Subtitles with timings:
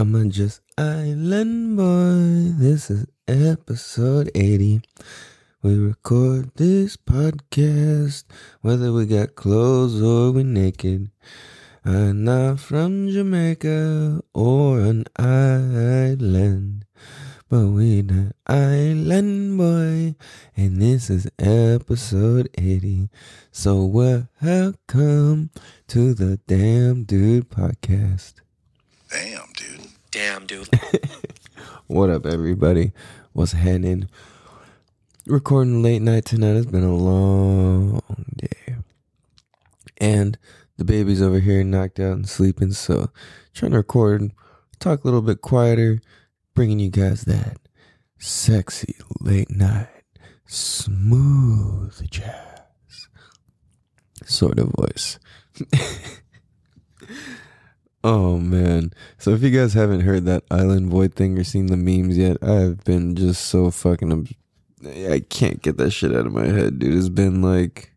[0.00, 0.08] episode 80.
[0.08, 2.52] I'm a just island boy.
[2.58, 4.80] This is episode 80.
[5.62, 8.24] We record this podcast
[8.62, 11.10] whether we got clothes or we naked.
[11.84, 16.86] I'm not from Jamaica or an island,
[17.50, 20.14] but we the island boy,
[20.56, 23.10] and this is episode 80.
[23.52, 25.50] So welcome
[25.88, 28.34] to the Damn Dude podcast.
[29.10, 29.49] Damn.
[30.10, 30.68] Damn, dude.
[31.86, 32.92] What up, everybody?
[33.32, 34.08] What's happening?
[35.26, 36.54] Recording late night tonight.
[36.54, 38.00] It's been a long
[38.36, 38.76] day.
[39.98, 40.38] And
[40.76, 42.70] the baby's over here knocked out and sleeping.
[42.72, 43.10] So,
[43.54, 44.30] trying to record,
[44.78, 46.00] talk a little bit quieter,
[46.54, 47.58] bringing you guys that
[48.18, 50.04] sexy late night,
[50.46, 53.08] smooth jazz
[54.24, 55.18] sort of voice.
[58.02, 58.92] Oh man.
[59.18, 62.42] So if you guys haven't heard that Island Boys thing or seen the memes yet,
[62.42, 64.34] I've been just so fucking obs-
[64.86, 66.96] I can't get that shit out of my head, dude.
[66.96, 67.92] It's been like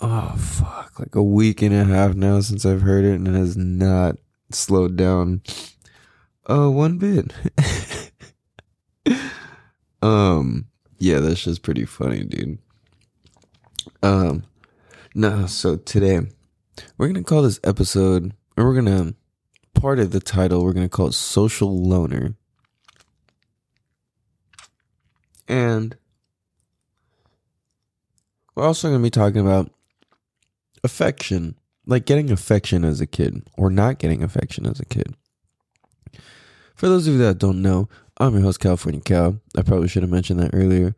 [0.00, 3.34] oh fuck, like a week and a half now since I've heard it and it
[3.34, 4.16] has not
[4.50, 5.42] slowed down
[6.48, 7.32] uh one bit.
[10.02, 10.66] um
[10.98, 12.58] yeah, that's just pretty funny, dude.
[14.02, 14.44] Um
[15.14, 16.20] no, so today
[16.96, 19.14] we're gonna call this episode, or we're gonna
[19.74, 20.64] part of the title.
[20.64, 22.34] We're gonna call it "Social Loner,"
[25.48, 25.96] and
[28.54, 29.70] we're also gonna be talking about
[30.84, 35.14] affection, like getting affection as a kid or not getting affection as a kid.
[36.74, 39.40] For those of you that don't know, I'm your host, California Cal.
[39.56, 40.94] I probably should have mentioned that earlier.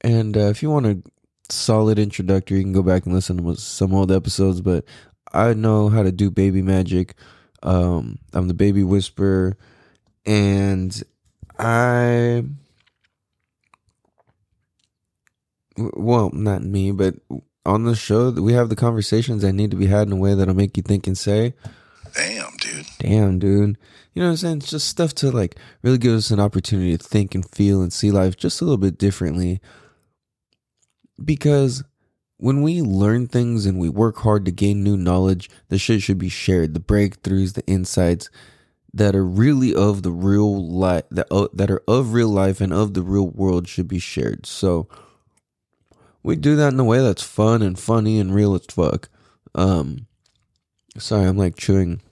[0.00, 1.02] And uh, if you want a
[1.50, 4.60] solid introductory, you can go back and listen to some old episodes.
[4.60, 4.84] But
[5.32, 7.14] I know how to do baby magic.
[7.62, 9.56] Um, I'm the baby whisperer,
[10.24, 11.02] and
[11.58, 12.44] I,
[15.76, 17.16] well, not me, but
[17.64, 20.34] on the show, we have the conversations that need to be had in a way
[20.34, 21.54] that'll make you think and say,
[22.14, 22.86] Damn, dude.
[22.98, 23.76] "Damn, dude."
[24.14, 24.56] You know what I'm saying?
[24.58, 27.92] It's just stuff to like really give us an opportunity to think and feel and
[27.92, 29.60] see life just a little bit differently.
[31.22, 31.84] Because
[32.38, 36.18] when we learn things and we work hard to gain new knowledge, the shit should
[36.18, 36.74] be shared.
[36.74, 38.28] The breakthroughs, the insights
[38.92, 42.72] that are really of the real life, that uh, that are of real life and
[42.72, 44.46] of the real world should be shared.
[44.46, 44.88] So
[46.22, 49.08] we do that in a way that's fun and funny and real as fuck.
[49.54, 50.06] Um,
[50.98, 52.02] sorry, I'm like chewing.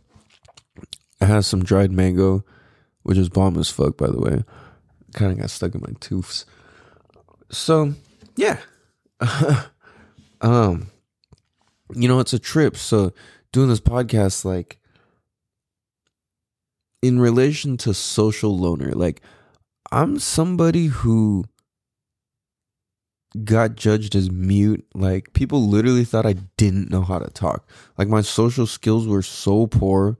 [1.20, 2.44] I have some dried mango,
[3.02, 4.44] which is bomb as fuck, by the way.
[5.14, 6.46] Kind of got stuck in my tooths.
[7.50, 7.94] So
[8.36, 8.58] yeah.
[10.40, 10.90] um
[11.94, 12.76] you know it's a trip.
[12.76, 13.12] So
[13.52, 14.78] doing this podcast like
[17.02, 19.20] in relation to social loner like
[19.92, 21.44] i'm somebody who
[23.42, 24.86] got judged as mute.
[24.94, 27.68] Like people literally thought i didn't know how to talk.
[27.98, 30.18] Like my social skills were so poor.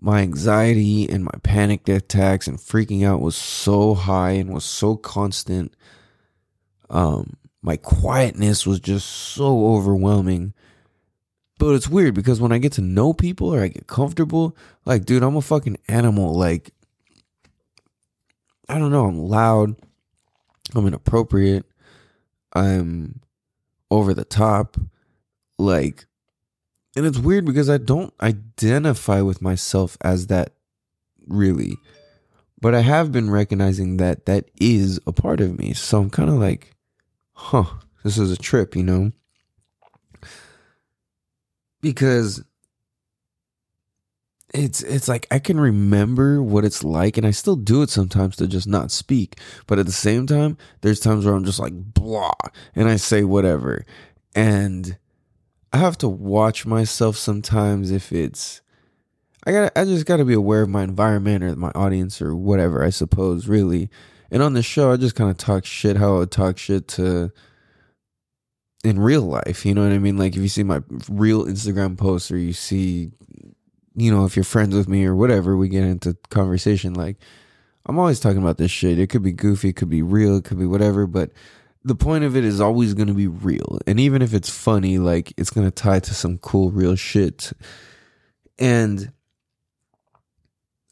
[0.00, 4.96] My anxiety and my panic attacks and freaking out was so high and was so
[4.96, 5.74] constant.
[6.90, 10.54] Um my quietness was just so overwhelming.
[11.58, 15.04] But it's weird because when I get to know people or I get comfortable, like,
[15.04, 16.34] dude, I'm a fucking animal.
[16.34, 16.70] Like,
[18.68, 19.06] I don't know.
[19.06, 19.74] I'm loud.
[20.74, 21.66] I'm inappropriate.
[22.52, 23.20] I'm
[23.90, 24.76] over the top.
[25.58, 26.06] Like,
[26.94, 30.52] and it's weird because I don't identify with myself as that
[31.26, 31.76] really.
[32.60, 35.74] But I have been recognizing that that is a part of me.
[35.74, 36.74] So I'm kind of like,
[37.38, 37.64] huh,
[38.02, 39.12] this is a trip, you know?
[41.80, 42.42] Because
[44.52, 48.36] it's it's like I can remember what it's like and I still do it sometimes
[48.36, 49.38] to just not speak.
[49.66, 52.32] But at the same time, there's times where I'm just like blah
[52.74, 53.86] and I say whatever.
[54.34, 54.98] And
[55.72, 58.62] I have to watch myself sometimes if it's
[59.46, 62.34] I got I just got to be aware of my environment or my audience or
[62.34, 63.90] whatever, I suppose, really.
[64.30, 66.88] And on the show, I just kind of talk shit how I would talk shit
[66.88, 67.32] to
[68.84, 69.64] in real life.
[69.64, 70.16] You know what I mean?
[70.16, 73.10] Like if you see my real Instagram posts or you see,
[73.94, 76.94] you know, if you're friends with me or whatever, we get into conversation.
[76.94, 77.16] Like
[77.86, 78.98] I'm always talking about this shit.
[78.98, 81.30] It could be goofy, it could be real, it could be whatever, but
[81.84, 83.78] the point of it is always going to be real.
[83.86, 87.52] And even if it's funny, like it's going to tie to some cool real shit.
[88.58, 89.12] And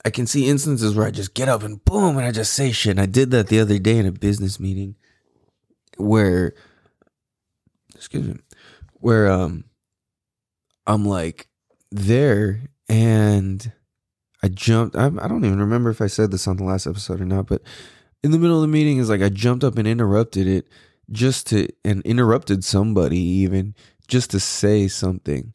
[0.06, 2.70] I can see instances where I just get up and boom, and I just say
[2.70, 2.92] shit.
[2.92, 4.94] And I did that the other day in a business meeting
[5.96, 6.54] where,
[7.92, 8.36] excuse me,
[8.92, 9.64] where um,
[10.86, 11.48] I'm like
[11.90, 13.72] there and
[14.44, 14.94] I jumped.
[14.94, 17.48] I, I don't even remember if I said this on the last episode or not,
[17.48, 17.62] but
[18.22, 20.68] in the middle of the meeting is like I jumped up and interrupted it
[21.10, 23.74] just to and interrupted somebody even
[24.06, 25.52] just to say something.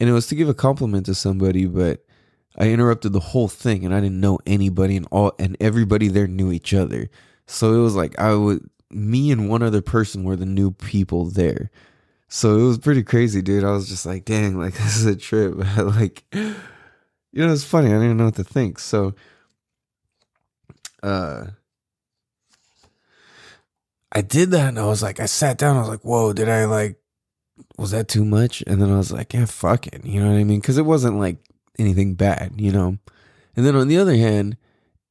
[0.00, 2.04] And it was to give a compliment to somebody, but
[2.56, 6.26] I interrupted the whole thing and I didn't know anybody and all and everybody there
[6.26, 7.10] knew each other.
[7.46, 11.26] So it was like I would me and one other person were the new people
[11.26, 11.70] there.
[12.28, 13.64] So it was pretty crazy, dude.
[13.64, 15.56] I was just like, dang, like this is a trip.
[15.76, 16.54] like you
[17.34, 17.88] know, it's funny.
[17.88, 18.78] I didn't even know what to think.
[18.78, 19.14] So
[21.02, 21.46] uh
[24.12, 26.48] I did that and I was like, I sat down, I was like, whoa, did
[26.48, 27.00] I like
[27.76, 28.62] was that too much?
[28.66, 30.04] And then I was like, yeah, fuck it.
[30.04, 30.60] You know what I mean?
[30.60, 31.38] Because it wasn't like
[31.78, 32.98] anything bad, you know?
[33.56, 34.56] And then on the other hand,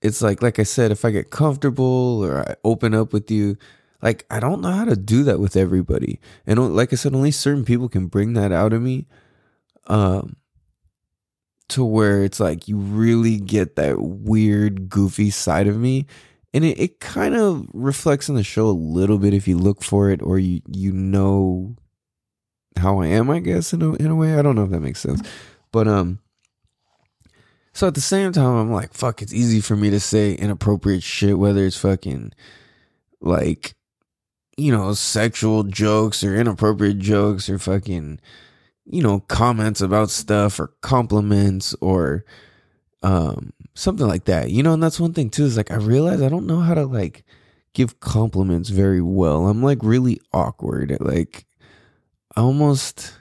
[0.02, 3.58] it's like, like I said, if I get comfortable or I open up with you,
[4.02, 6.20] like I don't know how to do that with everybody.
[6.46, 9.08] And like I said, only certain people can bring that out of me.
[9.88, 10.38] Um,
[11.70, 16.06] to where it's like you really get that weird, goofy side of me.
[16.54, 19.84] And it, it kind of reflects in the show a little bit if you look
[19.84, 21.76] for it or you, you know
[22.78, 24.38] how I am, I guess, in a in a way.
[24.38, 25.28] I don't know if that makes sense.
[25.72, 26.20] But um
[27.74, 31.04] so at the same time I'm like, fuck, it's easy for me to say inappropriate
[31.04, 32.34] shit, whether it's fucking
[33.22, 33.76] like
[34.56, 38.20] you know, sexual jokes or inappropriate jokes or fucking
[38.86, 42.26] you know, comments about stuff or compliments or
[43.02, 44.52] um something like that.
[44.52, 46.74] You know, and that's one thing too, is like I realize I don't know how
[46.74, 47.24] to like
[47.74, 49.48] give compliments very well.
[49.48, 51.46] I'm like really awkward at like
[52.36, 53.14] I almost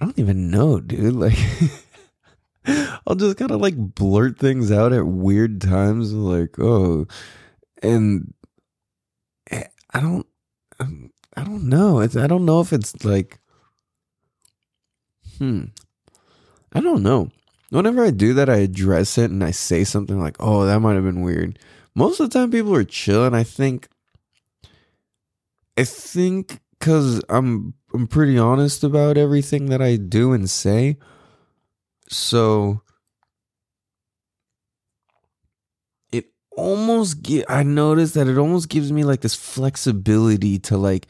[0.00, 1.14] I don't even know, dude.
[1.14, 1.38] Like
[3.06, 7.06] I'll just kind of like blurt things out at weird times like, "Oh."
[7.82, 8.34] And
[9.50, 10.26] eh, I don't
[10.80, 12.00] um, I don't know.
[12.00, 13.38] It's I don't know if it's like
[15.38, 15.64] hmm.
[16.72, 17.30] I don't know.
[17.70, 20.94] Whenever I do that, I address it and I say something like, "Oh, that might
[20.94, 21.58] have been weird."
[21.94, 23.88] Most of the time people are chill and I think
[25.76, 30.98] I think because I'm I'm pretty honest about everything that I do and say.
[32.10, 32.82] So
[36.12, 36.26] it
[36.56, 41.06] almost get I noticed that it almost gives me like this flexibility to like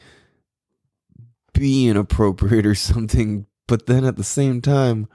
[1.53, 5.07] be inappropriate or something, but then at the same time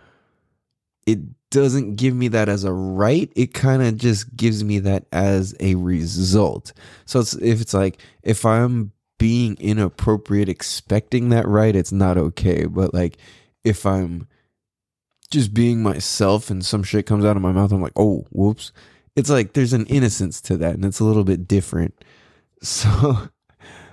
[1.06, 1.18] it
[1.50, 3.30] doesn't give me that as a right.
[3.36, 6.72] It kind of just gives me that as a result.
[7.04, 12.66] So it's, if it's like if I'm being inappropriate expecting that right it's not okay
[12.66, 13.16] but like
[13.62, 14.26] if i'm
[15.30, 18.72] just being myself and some shit comes out of my mouth i'm like oh whoops.
[19.16, 21.94] It's like there's an innocence to that and it's a little bit different.
[22.62, 22.88] So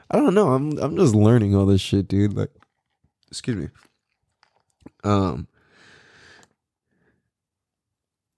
[0.10, 0.54] i don't know.
[0.54, 2.34] I'm i'm just learning all this shit dude.
[2.34, 2.52] Like
[3.28, 3.70] excuse me.
[5.04, 5.48] Um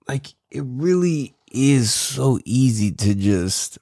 [0.08, 3.78] like it really is so easy to just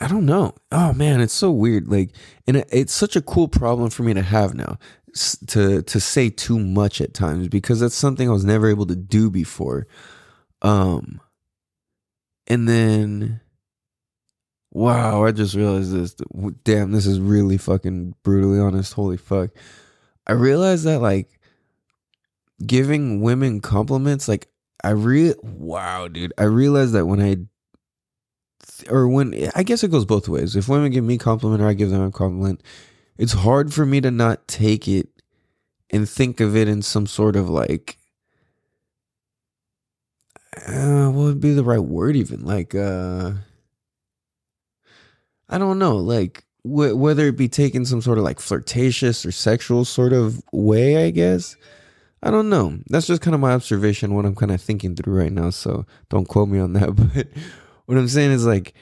[0.00, 0.54] I don't know.
[0.72, 1.86] Oh man, it's so weird.
[1.86, 2.10] Like,
[2.46, 4.78] and it's such a cool problem for me to have now
[5.48, 8.96] to to say too much at times because that's something I was never able to
[8.96, 9.86] do before.
[10.62, 11.20] Um,
[12.46, 13.40] and then,
[14.70, 16.14] wow, I just realized this.
[16.64, 18.94] Damn, this is really fucking brutally honest.
[18.94, 19.50] Holy fuck!
[20.26, 21.38] I realized that like
[22.64, 24.48] giving women compliments, like
[24.84, 27.36] I really, wow, dude, I realized that when I
[28.88, 30.56] or when I guess it goes both ways.
[30.56, 32.62] If women give me compliment or I give them a compliment,
[33.18, 35.08] it's hard for me to not take it
[35.90, 37.98] and think of it in some sort of like
[40.66, 42.44] uh, what would be the right word even?
[42.44, 43.32] Like uh
[45.48, 49.32] I don't know like wh- whether it be taken some sort of like flirtatious or
[49.32, 51.56] sexual sort of way I guess?
[52.22, 52.78] I don't know.
[52.86, 55.86] That's just kind of my observation what I'm kind of thinking through right now so
[56.08, 57.28] don't quote me on that but
[57.86, 58.74] what I'm saying is like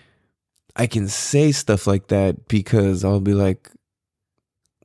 [0.76, 3.70] I can say stuff like that because I'll be like,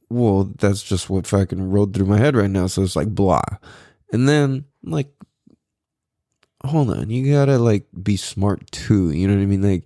[0.09, 2.67] well, that's just what fucking rolled through my head right now.
[2.67, 3.41] So it's like blah.
[4.11, 5.11] And then like
[6.65, 9.11] hold on, you gotta like be smart too.
[9.11, 9.61] You know what I mean?
[9.61, 9.83] Like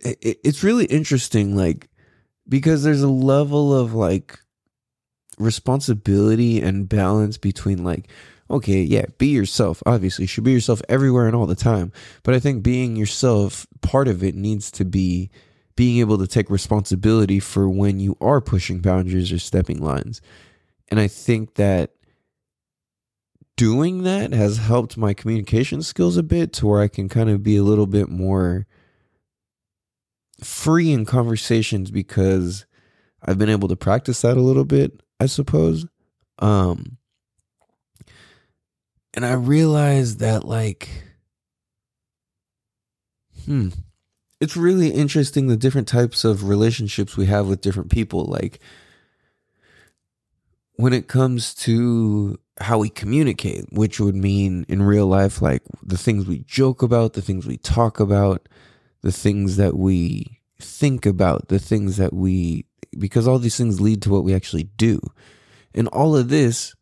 [0.00, 1.88] it, it's really interesting, like
[2.48, 4.38] because there's a level of like
[5.38, 8.08] responsibility and balance between like
[8.48, 9.82] okay, yeah, be yourself.
[9.86, 11.92] Obviously, you should be yourself everywhere and all the time.
[12.22, 15.30] But I think being yourself, part of it needs to be
[15.76, 20.20] being able to take responsibility for when you are pushing boundaries or stepping lines.
[20.88, 21.92] And I think that
[23.56, 27.42] doing that has helped my communication skills a bit to where I can kind of
[27.42, 28.66] be a little bit more
[30.42, 32.66] free in conversations because
[33.22, 35.00] I've been able to practice that a little bit.
[35.18, 35.86] I suppose.
[36.38, 36.98] Um
[39.14, 40.88] and I realized that like
[43.46, 43.70] hmm
[44.40, 48.24] it's really interesting the different types of relationships we have with different people.
[48.24, 48.60] Like
[50.74, 55.98] when it comes to how we communicate which would mean in real life like the
[55.98, 58.48] things we joke about the things we talk about
[59.02, 62.64] the things that we think about the things that we
[62.98, 65.00] because all these things lead to what we actually do.
[65.74, 66.74] And all of this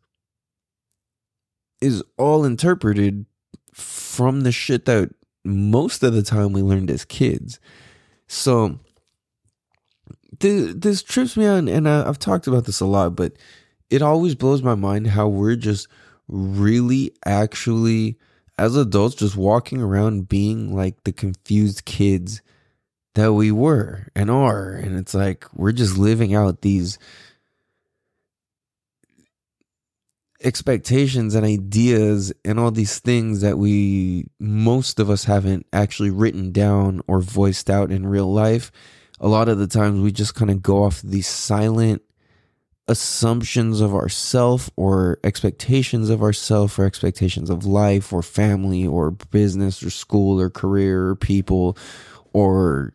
[1.81, 3.25] is all interpreted
[3.73, 5.13] from the shit that
[5.45, 7.59] most of the time we learned as kids.
[8.27, 8.79] So
[10.39, 13.33] th- this trips me on, and I, I've talked about this a lot, but
[13.89, 15.87] it always blows my mind how we're just
[16.27, 18.17] really actually,
[18.57, 22.41] as adults, just walking around being like the confused kids
[23.13, 24.71] that we were and are.
[24.71, 26.97] And it's like we're just living out these
[30.45, 36.51] expectations and ideas and all these things that we most of us haven't actually written
[36.51, 38.71] down or voiced out in real life.
[39.19, 42.03] A lot of the times we just kind of go off these silent
[42.87, 49.81] assumptions of ourself or expectations of ourself or expectations of life or family or business
[49.81, 51.75] or school or career or people
[52.33, 52.93] or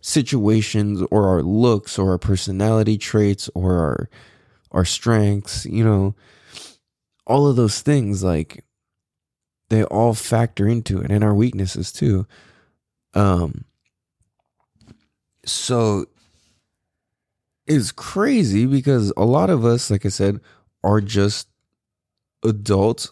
[0.00, 4.08] situations or our looks or our personality traits or our
[4.72, 6.14] our strengths you know
[7.26, 8.64] all of those things like
[9.68, 12.26] they all factor into it and our weaknesses too.
[13.14, 13.64] Um
[15.44, 16.06] so
[17.66, 20.40] it's crazy because a lot of us like i said
[20.84, 21.48] are just
[22.44, 23.10] adults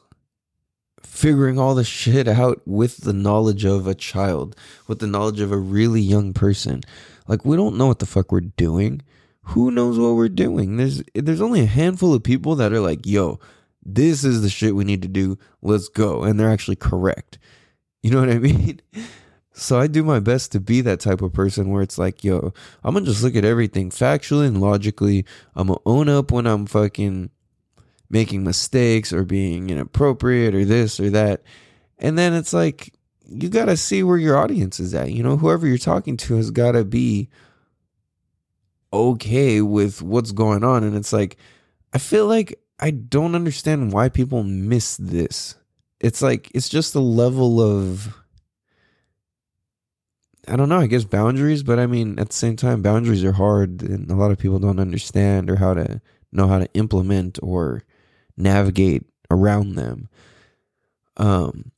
[1.14, 4.56] figuring all the shit out with the knowledge of a child
[4.88, 6.83] with the knowledge of a really young person.
[7.28, 9.02] Like we don't know what the fuck we're doing.
[9.49, 10.76] Who knows what we're doing?
[10.76, 13.38] There's there's only a handful of people that are like yo
[13.85, 15.38] this is the shit we need to do.
[15.62, 16.23] Let's go.
[16.23, 17.38] And they're actually correct.
[18.03, 18.81] You know what I mean?
[19.53, 22.53] So I do my best to be that type of person where it's like, yo,
[22.83, 25.25] I'm gonna just look at everything factually and logically.
[25.55, 27.31] I'm gonna own up when I'm fucking
[28.11, 31.43] making mistakes or being inappropriate or this or that.
[31.99, 32.95] And then it's like,
[33.26, 35.12] you gotta see where your audience is at.
[35.12, 37.29] You know, whoever you're talking to has gotta be
[38.93, 40.83] okay with what's going on.
[40.83, 41.37] And it's like,
[41.93, 45.55] I feel like I don't understand why people miss this.
[46.00, 48.14] It's like it's just a level of
[50.47, 53.33] I don't know, I guess boundaries, but I mean at the same time boundaries are
[53.33, 57.38] hard and a lot of people don't understand or how to know how to implement
[57.43, 57.85] or
[58.37, 60.11] navigate around them.
[61.17, 61.73] Um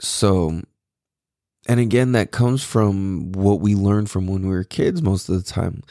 [0.00, 0.60] so
[1.68, 5.36] and again that comes from what we learned from when we were kids most of
[5.36, 5.84] the time.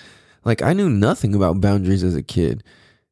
[0.44, 2.66] Like I knew nothing about boundaries as a kid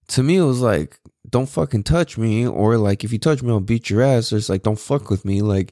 [0.07, 3.49] to me it was like don't fucking touch me or like if you touch me
[3.51, 4.31] i'll beat your ass.
[4.31, 5.71] Or it's like don't fuck with me like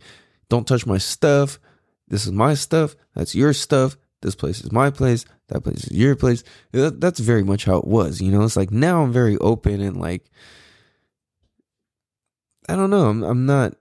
[0.49, 1.59] don't touch my stuff.
[2.07, 2.95] This is my stuff.
[3.15, 3.97] That's your stuff.
[4.21, 5.25] This place is my place.
[5.47, 6.43] That place is your place.
[6.71, 8.43] That's very much how it was you know?
[8.43, 10.29] It's like now i'm very open and like
[12.67, 13.09] i don't know.
[13.09, 13.75] I'm, I'm not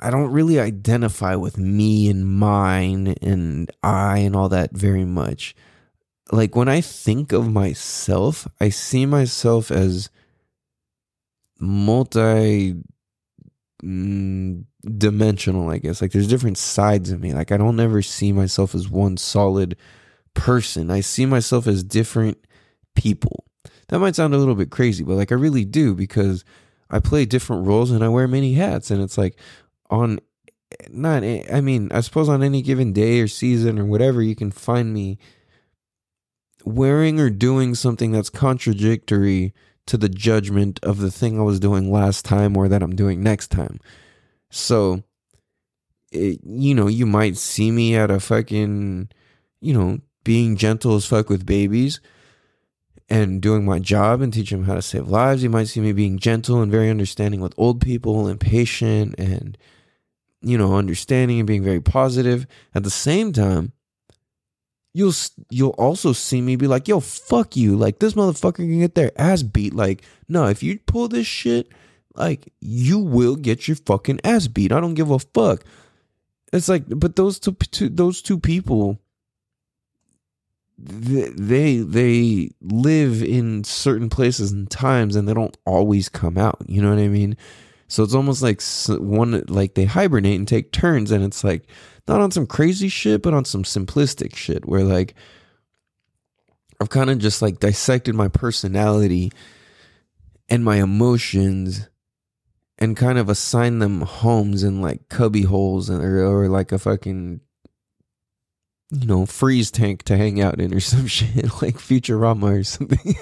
[0.00, 5.54] i don't really identify with me and mine and i and all that very much
[6.30, 10.10] like when I think of myself, I see myself as
[11.58, 12.74] multi
[13.82, 16.02] mm, dimensional, I guess.
[16.02, 17.32] Like there's different sides of me.
[17.32, 19.76] Like I don't ever see myself as one solid
[20.34, 20.90] person.
[20.90, 22.38] I see myself as different
[22.94, 23.44] people.
[23.88, 26.44] That might sound a little bit crazy, but like I really do because
[26.90, 29.38] I play different roles and I wear many hats and it's like
[29.90, 30.20] on
[30.90, 34.50] not I mean, I suppose on any given day or season or whatever you can
[34.50, 35.18] find me
[36.68, 39.54] wearing or doing something that's contradictory
[39.86, 43.22] to the judgment of the thing I was doing last time or that I'm doing
[43.22, 43.80] next time.
[44.50, 45.02] So,
[46.12, 49.08] it, you know, you might see me at a fucking,
[49.60, 52.00] you know, being gentle as fuck with babies
[53.08, 55.42] and doing my job and teaching them how to save lives.
[55.42, 59.56] You might see me being gentle and very understanding with old people and patient and,
[60.42, 62.46] you know, understanding and being very positive.
[62.74, 63.72] At the same time,
[64.92, 65.14] you'll
[65.50, 69.12] you'll also see me be like, "Yo, fuck you!" Like this motherfucker can get their
[69.16, 69.74] ass beat.
[69.74, 71.68] Like, no, if you pull this shit,
[72.14, 74.72] like you will get your fucking ass beat.
[74.72, 75.64] I don't give a fuck.
[76.52, 78.98] It's like, but those two, two those two people,
[80.78, 86.62] they they live in certain places and times, and they don't always come out.
[86.66, 87.36] You know what I mean?
[87.88, 91.66] So it's almost like one like they hibernate and take turns, and it's like
[92.06, 95.14] not on some crazy shit, but on some simplistic shit where like
[96.80, 99.32] I've kind of just like dissected my personality
[100.48, 101.88] and my emotions
[102.78, 107.40] and kind of assigned them homes and like cubby holes or, or like a fucking
[108.90, 113.16] you know freeze tank to hang out in or some shit like Futurama or something.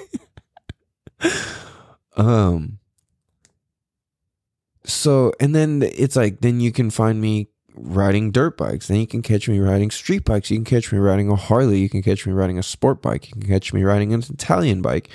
[2.17, 2.79] um
[4.87, 8.87] so and then it's like then you can find me riding dirt bikes.
[8.87, 10.49] Then you can catch me riding street bikes.
[10.49, 11.79] You can catch me riding a Harley.
[11.79, 13.27] You can catch me riding a sport bike.
[13.27, 15.09] You can catch me riding an Italian bike.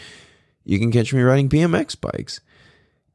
[0.65, 2.41] You can catch me riding BMX bikes.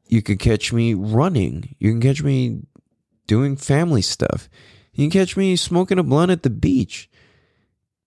[0.06, 1.74] You can catch me running.
[1.78, 2.62] You can catch me
[3.26, 4.48] doing family stuff.
[4.92, 7.08] You can catch me smoking a blunt at the beach.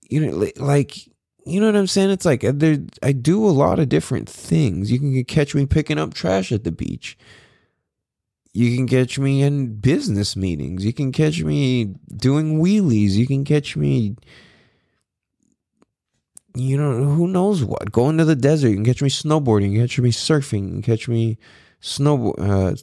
[0.10, 0.98] You know, like
[1.46, 2.12] you know what I'm saying?
[2.12, 4.91] It's like uh, there, I do a lot of different things.
[4.91, 7.17] You can catch me picking up trash at the beach.
[8.53, 10.84] You can catch me in business meetings.
[10.84, 13.12] You can catch me doing wheelies.
[13.12, 14.17] You can catch me,
[16.55, 17.91] you know, who knows what?
[17.91, 18.70] Going to the desert.
[18.70, 19.72] You can catch me snowboarding.
[19.72, 20.65] You can catch me surfing.
[20.65, 21.38] You can catch me
[21.79, 22.75] snow, uh,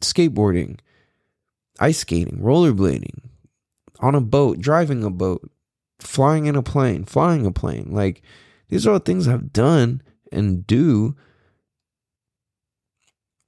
[0.00, 0.78] skateboarding,
[1.80, 3.24] ice skating, rollerblading,
[3.98, 5.50] on a boat, driving a boat,
[5.98, 7.88] flying in a plane, flying a plane.
[7.90, 8.22] Like,
[8.68, 11.16] these are all things I've done and do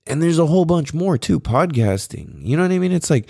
[0.08, 2.44] and there's a whole bunch more too podcasting.
[2.44, 2.92] You know what i mean?
[2.92, 3.28] It's like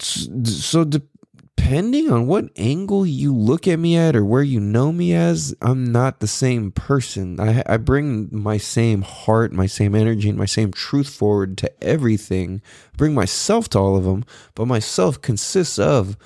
[0.00, 5.12] so depending on what angle you look at me at or where you know me
[5.12, 7.40] as i'm not the same person.
[7.40, 11.84] I, I bring my same heart my same energy and my same truth forward to
[11.84, 12.62] everything.
[12.94, 16.16] I bring myself to all of them but myself consists of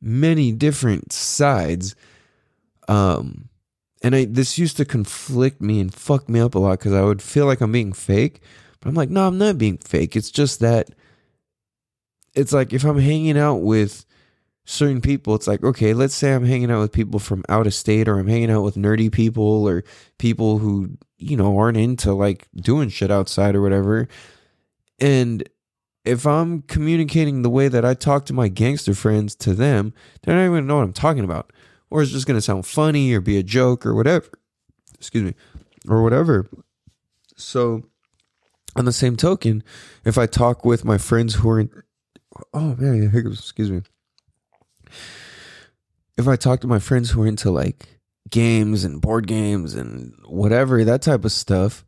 [0.00, 1.96] many different sides.
[2.86, 3.49] Um
[4.02, 7.02] and I this used to conflict me and fuck me up a lot because I
[7.02, 8.40] would feel like I'm being fake,
[8.80, 10.16] but I'm like, no, I'm not being fake.
[10.16, 10.90] It's just that
[12.34, 14.04] it's like if I'm hanging out with
[14.64, 17.74] certain people, it's like, okay, let's say I'm hanging out with people from out of
[17.74, 19.84] state or I'm hanging out with nerdy people or
[20.18, 24.08] people who, you know, aren't into like doing shit outside or whatever.
[24.98, 25.48] And
[26.04, 30.32] if I'm communicating the way that I talk to my gangster friends to them, they
[30.32, 31.52] don't even know what I'm talking about
[31.90, 34.28] or it's just going to sound funny or be a joke or whatever.
[34.94, 35.34] Excuse me,
[35.88, 36.48] or whatever.
[37.36, 37.84] So,
[38.76, 39.64] on the same token,
[40.04, 41.70] if I talk with my friends who are in,
[42.54, 43.82] oh man, excuse me.
[46.16, 50.14] If I talk to my friends who are into like games and board games and
[50.26, 51.84] whatever, that type of stuff,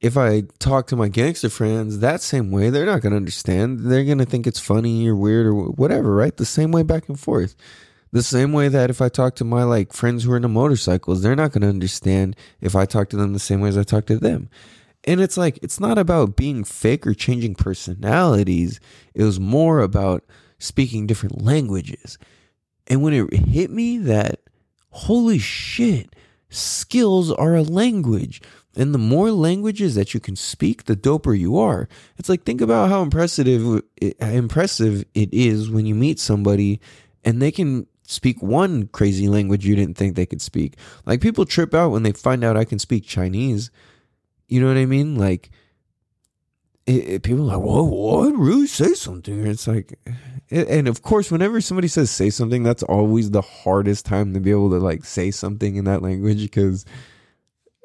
[0.00, 3.80] if I talk to my gangster friends that same way, they're not going to understand.
[3.80, 6.36] They're going to think it's funny or weird or whatever, right?
[6.36, 7.54] The same way back and forth.
[8.12, 11.22] The same way that if I talk to my like friends who are into motorcycles,
[11.22, 13.84] they're not going to understand if I talk to them the same way as I
[13.84, 14.48] talk to them.
[15.04, 18.80] And it's like it's not about being fake or changing personalities.
[19.14, 20.24] It was more about
[20.58, 22.18] speaking different languages.
[22.86, 24.40] And when it hit me that
[24.90, 26.14] holy shit,
[26.48, 28.42] skills are a language.
[28.76, 31.88] And the more languages that you can speak, the doper you are.
[32.18, 33.82] It's like think about how impressive
[34.20, 36.80] impressive it is when you meet somebody
[37.24, 40.76] and they can speak one crazy language you didn't think they could speak.
[41.06, 43.70] Like people trip out when they find out I can speak Chinese.
[44.48, 45.16] You know what I mean?
[45.16, 45.50] Like
[46.86, 48.36] it, it, people are like, "Whoa, what?
[48.36, 49.98] Really say something?" It's like,
[50.50, 54.50] and of course, whenever somebody says "say something," that's always the hardest time to be
[54.50, 56.84] able to like say something in that language because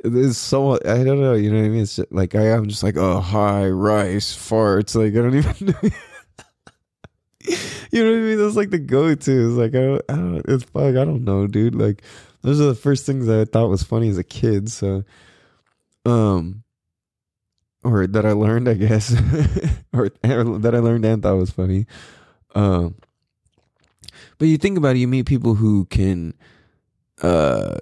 [0.03, 1.33] there's so I don't know.
[1.33, 1.81] You know what I mean?
[1.81, 5.91] It's just, like I, am just like, "Oh, hi, rice, farts." Like I don't even.
[7.91, 8.37] you know what I mean?
[8.37, 9.47] That's like the go-to.
[9.47, 10.95] It's like I don't, I don't, it's fuck.
[10.95, 11.75] I don't know, dude.
[11.75, 12.03] Like
[12.41, 14.71] those are the first things that I thought was funny as a kid.
[14.71, 15.03] So,
[16.05, 16.63] um,
[17.83, 19.13] or that I learned, I guess,
[19.93, 21.85] or, or that I learned and thought was funny.
[22.53, 22.95] Um,
[24.37, 26.33] but you think about it, you meet people who can,
[27.21, 27.77] uh,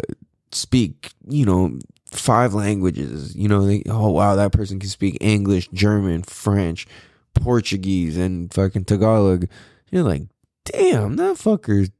[0.52, 3.36] speak, you know, five languages.
[3.36, 6.88] You know, they, oh wow, that person can speak English, German, French,
[7.36, 9.48] Portuguese, and fucking Tagalog.
[9.92, 10.24] You're like,
[10.66, 11.92] damn, that fucker's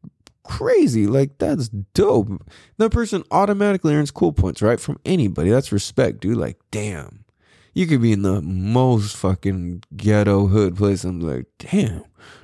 [0.44, 1.08] crazy.
[1.08, 2.30] Like, that's dope.
[2.78, 4.80] That person automatically earns cool points, right?
[4.80, 5.50] From anybody.
[5.50, 6.38] That's respect, dude.
[6.38, 7.24] Like, damn.
[7.74, 11.04] You could be in the most fucking ghetto hood place.
[11.04, 12.04] I'm like, damn,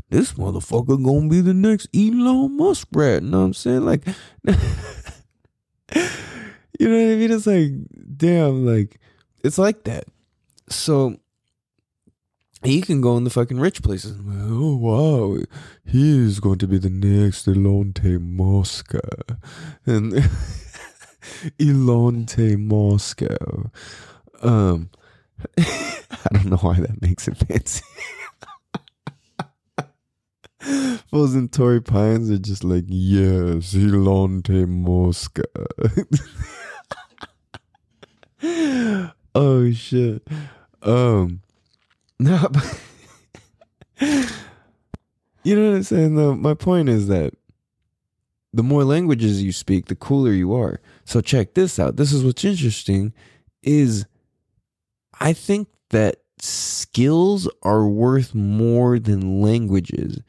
[0.10, 3.22] this motherfucker gonna be the next Elon Musk rat.
[3.22, 3.86] You know what I'm saying?
[3.86, 4.08] Like,
[6.80, 7.32] you know what I mean?
[7.32, 7.72] It's like,
[8.18, 9.00] damn, like,
[9.44, 10.06] it's like that.
[10.68, 11.18] So,
[12.64, 14.18] he can go in the fucking rich places.
[14.28, 15.38] Oh wow,
[15.86, 19.00] he is going to be the next Elonte Mosca,
[19.86, 20.14] and
[21.60, 23.72] Elonte Moscow.
[24.42, 24.90] Um,
[25.58, 27.84] I don't know why that makes it fancy.
[31.10, 35.44] Fools and Torrey Pines are just like, yes, Elonte Mosca.
[39.34, 40.28] oh shit.
[40.82, 41.42] Um
[42.20, 42.50] no
[45.44, 46.36] You know what I'm saying though?
[46.36, 47.34] My point is that
[48.54, 50.82] the more languages you speak, the cooler you are.
[51.06, 51.96] So check this out.
[51.96, 53.14] This is what's interesting
[53.64, 54.06] is
[55.20, 60.20] I think that skills are worth more than languages.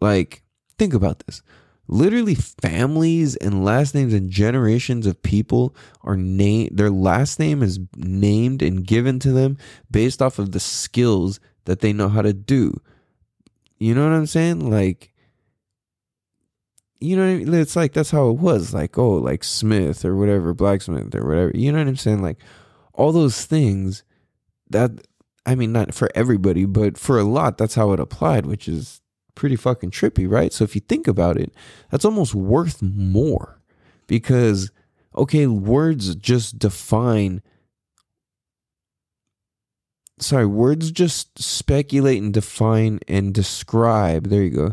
[0.00, 0.42] Like
[0.78, 1.42] think about this.
[1.88, 7.80] Literally families and last names and generations of people are named their last name is
[7.96, 9.58] named and given to them
[9.90, 12.80] based off of the skills that they know how to do.
[13.78, 14.70] You know what I'm saying?
[14.70, 15.12] Like
[17.02, 17.52] you know I mean?
[17.54, 18.72] It's like that's how it was.
[18.72, 21.50] Like, oh, like Smith or whatever, blacksmith or whatever.
[21.54, 22.22] You know what I'm saying?
[22.22, 22.38] Like
[22.94, 24.04] all those things
[24.70, 24.92] that
[25.44, 29.01] I mean, not for everybody, but for a lot, that's how it applied, which is
[29.34, 30.52] pretty fucking trippy, right?
[30.52, 31.52] So if you think about it,
[31.90, 33.60] that's almost worth more
[34.06, 34.70] because,
[35.16, 37.42] okay, words just define.
[40.18, 44.28] Sorry, words just speculate and define and describe.
[44.28, 44.72] There you go.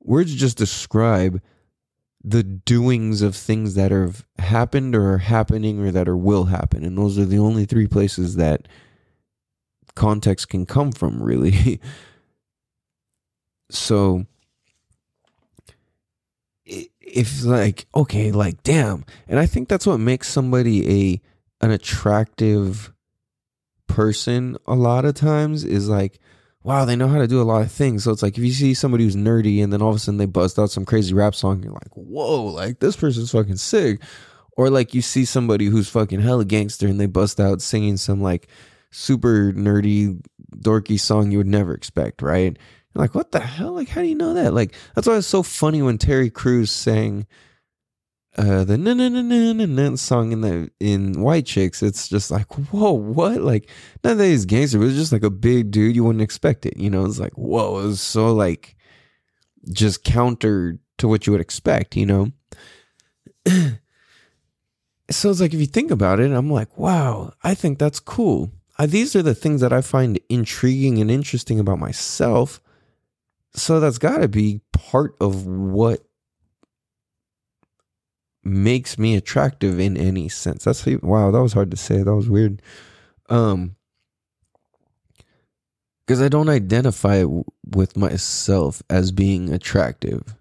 [0.00, 1.42] Words just describe
[2.22, 6.84] the doings of things that have happened or are happening or that are will happen.
[6.84, 8.66] And those are the only three places that
[9.94, 11.80] context can come from, really.
[13.70, 14.26] so
[17.06, 19.04] if like okay like damn.
[19.28, 21.20] And i think that's what makes somebody a
[21.64, 22.92] an attractive
[23.86, 26.18] person a lot of times is like
[26.62, 28.04] wow they know how to do a lot of things.
[28.04, 30.18] So it's like if you see somebody who's nerdy and then all of a sudden
[30.18, 34.00] they bust out some crazy rap song you're like whoa like this person's fucking sick.
[34.58, 38.22] Or like you see somebody who's fucking hella gangster and they bust out singing some
[38.22, 38.48] like
[38.90, 40.18] super nerdy
[40.56, 42.58] dorky song you would never expect right
[42.98, 43.72] like, what the hell?
[43.72, 44.54] Like, how do you know that?
[44.54, 47.26] Like, that's why it's so funny when Terry Crews sang
[48.38, 51.82] uh, the na na na na na na song in the in White Chicks.
[51.82, 53.40] It's just like, whoa, what?
[53.40, 53.70] Like,
[54.04, 55.96] not that he's gangster, but it's just like a big dude.
[55.96, 56.76] You wouldn't expect it.
[56.76, 58.76] You know, it's like, whoa, it was so like
[59.72, 61.96] just counter to what you would expect.
[61.96, 62.32] You know.
[65.10, 68.52] so it's like if you think about it, I'm like, wow, I think that's cool.
[68.78, 72.60] These are the things that I find intriguing and interesting about myself
[73.56, 76.04] so that's got to be part of what
[78.44, 80.64] makes me attractive in any sense.
[80.64, 82.02] That's wow, that was hard to say.
[82.02, 82.62] That was weird.
[83.28, 83.74] Um
[86.06, 87.24] because I don't identify
[87.66, 90.36] with myself as being attractive.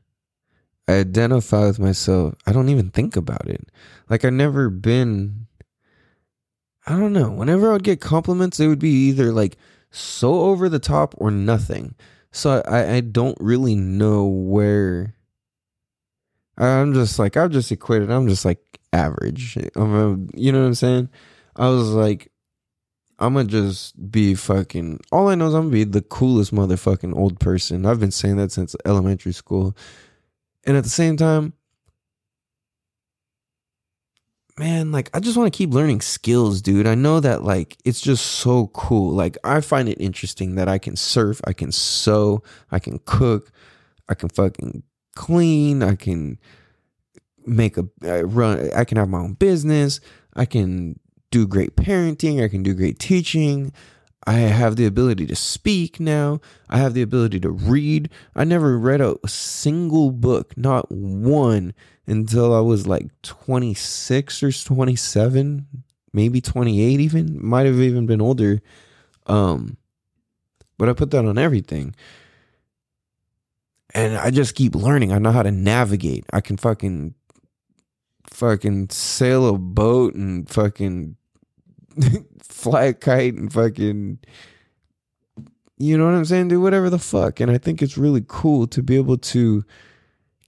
[0.87, 2.35] I identify with myself.
[2.45, 3.71] I don't even think about it.
[4.07, 5.47] Like I've never been
[6.85, 7.31] I don't know.
[7.31, 9.57] Whenever I would get compliments, it would be either like
[9.89, 11.95] so over the top or nothing.
[12.35, 15.15] So I, I don't really know where.
[16.57, 18.11] I'm just like I'm just equated.
[18.11, 18.59] I'm just like
[18.91, 19.57] average.
[19.75, 21.09] I'm a, you know what I'm saying?
[21.55, 22.31] I was like,
[23.19, 24.99] I'm gonna just be fucking.
[25.13, 27.85] All I know is I'm gonna be the coolest motherfucking old person.
[27.85, 29.75] I've been saying that since elementary school,
[30.65, 31.53] and at the same time,
[34.57, 36.87] man, like I just want to keep learning skills, dude.
[36.87, 39.11] I know that like it's just so cool.
[39.11, 43.51] Like I find it interesting that I can surf, I can sew, I can cook,
[44.07, 44.83] I can fucking
[45.15, 46.39] clean, I can
[47.45, 49.99] make a I run I can have my own business,
[50.33, 50.99] I can
[51.31, 53.73] do great parenting, I can do great teaching.
[54.27, 56.41] I have the ability to speak now.
[56.69, 58.09] I have the ability to read.
[58.35, 61.73] I never read a single book, not one
[62.07, 65.67] until I was like 26 or 27,
[66.13, 68.61] maybe 28 even, might have even been older.
[69.27, 69.77] Um
[70.77, 71.95] but I put that on everything.
[73.93, 75.13] And I just keep learning.
[75.13, 76.25] I know how to navigate.
[76.33, 77.15] I can fucking
[78.29, 81.15] fucking sail a boat and fucking
[82.43, 84.19] fly a kite and fucking
[85.77, 86.47] you know what I'm saying?
[86.47, 87.39] Do whatever the fuck.
[87.39, 89.65] And I think it's really cool to be able to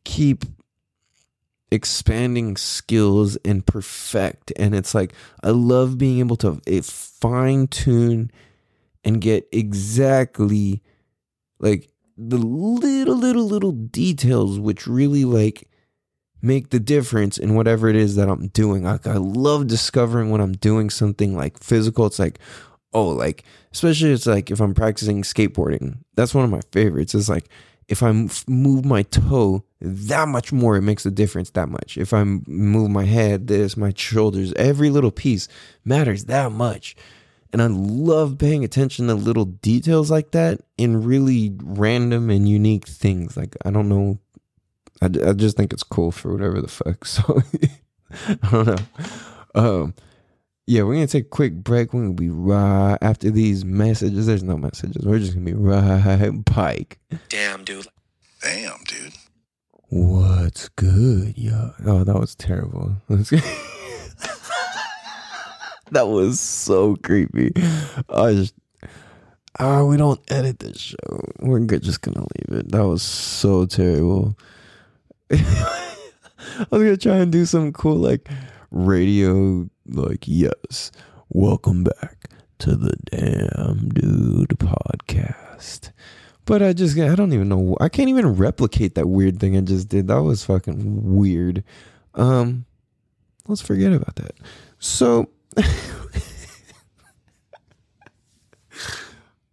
[0.06, 0.46] keep
[1.70, 4.54] expanding skills and perfect.
[4.56, 8.32] And it's like, I love being able to eh, fine tune
[9.04, 10.82] and get exactly
[11.60, 15.70] like the little, little, little details which really like
[16.42, 18.84] make the difference in whatever it is that I'm doing.
[18.84, 22.06] Like, I love discovering when I'm doing something like physical.
[22.06, 22.40] It's like,
[22.94, 27.16] oh, like, especially it's like if I'm practicing skateboarding, that's one of my favorites.
[27.16, 27.50] It's like,
[27.88, 28.12] if I
[28.48, 31.98] move my toe that much more, it makes a difference that much.
[31.98, 35.48] If I move my head, this, my shoulders, every little piece
[35.86, 36.96] matters that much.
[37.54, 42.86] And I love paying attention to little details like that in really random and unique
[42.86, 43.38] things.
[43.38, 44.20] Like, I don't know.
[45.02, 47.06] I, I just think it's cool for whatever the fuck.
[47.06, 47.42] So,
[48.44, 48.78] I don't know.
[49.54, 49.94] Um,
[50.66, 51.94] yeah, we're going to take a quick break.
[51.94, 54.28] We're going to be right after these messages.
[54.28, 55.06] There's no messages.
[55.06, 57.00] We're just going to be right pike.
[57.30, 57.88] Damn, dude.
[58.42, 59.14] Damn, dude.
[59.90, 61.72] What's good, yo?
[61.86, 62.98] Oh, that was terrible.
[65.92, 67.54] that was so creepy.
[68.10, 68.54] I just,
[69.60, 71.22] oh, we don't edit this show.
[71.40, 72.72] We're good, just gonna leave it.
[72.74, 74.38] That was so terrible.
[75.32, 78.30] I was gonna try and do something cool like
[78.72, 80.92] radio, like yes,
[81.28, 85.92] welcome back to the Damn Dude podcast.
[86.46, 87.76] But I just, I don't even know.
[87.82, 90.08] I can't even replicate that weird thing I just did.
[90.08, 91.66] That was fucking weird.
[92.16, 92.64] Um,
[93.50, 94.38] let's forget about that.
[94.80, 95.30] So,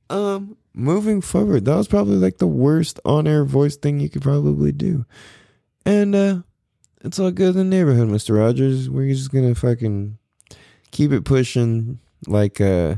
[0.08, 4.70] um, moving forward, that was probably like the worst on-air voice thing you could probably
[4.70, 5.04] do.
[5.86, 6.42] And uh,
[7.04, 8.88] it's all good in the neighborhood, Mister Rogers.
[8.88, 10.18] We're just gonna fucking
[10.90, 12.96] keep it pushing, like uh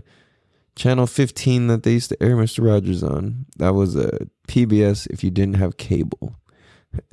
[0.77, 2.64] channel 15 that they used to air Mr.
[2.64, 3.46] Rogers on.
[3.57, 6.37] That was a PBS if you didn't have cable.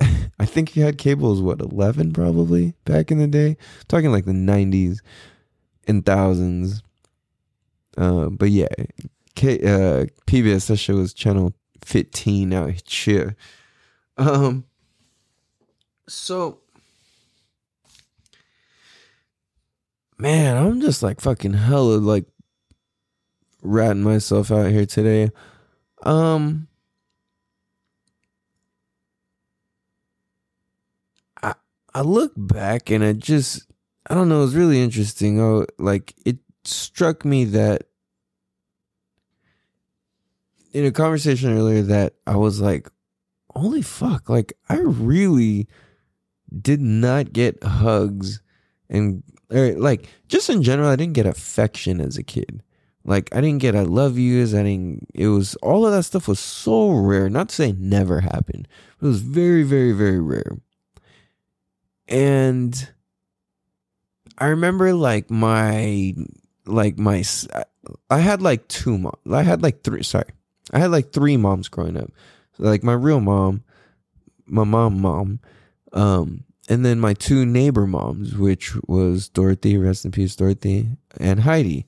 [0.38, 3.56] I think you had cable was what 11 probably back in the day.
[3.88, 4.98] talking like the 90s
[5.88, 6.82] and thousands.
[7.96, 8.68] Uh, but yeah,
[9.34, 13.34] K, uh, PBS that show was channel 15 out here.
[14.16, 14.64] Um
[16.08, 16.58] so
[20.18, 22.26] man, I'm just like fucking hella like
[23.62, 25.30] ratting myself out here today.
[26.02, 26.68] Um
[31.42, 31.54] I
[31.94, 33.66] I look back and I just
[34.08, 35.40] I don't know, it was really interesting.
[35.40, 37.84] Oh like it struck me that
[40.72, 42.88] in a conversation earlier that I was like,
[43.54, 45.68] holy fuck, like I really
[46.62, 48.40] did not get hugs
[48.88, 52.62] and or like just in general, I didn't get affection as a kid.
[53.04, 54.54] Like I didn't get I love yous.
[54.54, 55.08] I didn't.
[55.14, 57.28] It was all of that stuff was so rare.
[57.28, 58.66] Not to say never happened.
[59.00, 60.56] It was very, very, very rare.
[62.08, 62.88] And
[64.38, 66.14] I remember like my
[66.66, 67.22] like my
[68.10, 69.18] I had like two moms.
[69.30, 70.02] I had like three.
[70.02, 70.30] Sorry,
[70.72, 72.10] I had like three moms growing up.
[72.58, 73.64] Like my real mom,
[74.46, 75.40] my mom, mom,
[75.92, 81.40] um, and then my two neighbor moms, which was Dorothy, rest in peace, Dorothy, and
[81.40, 81.86] Heidi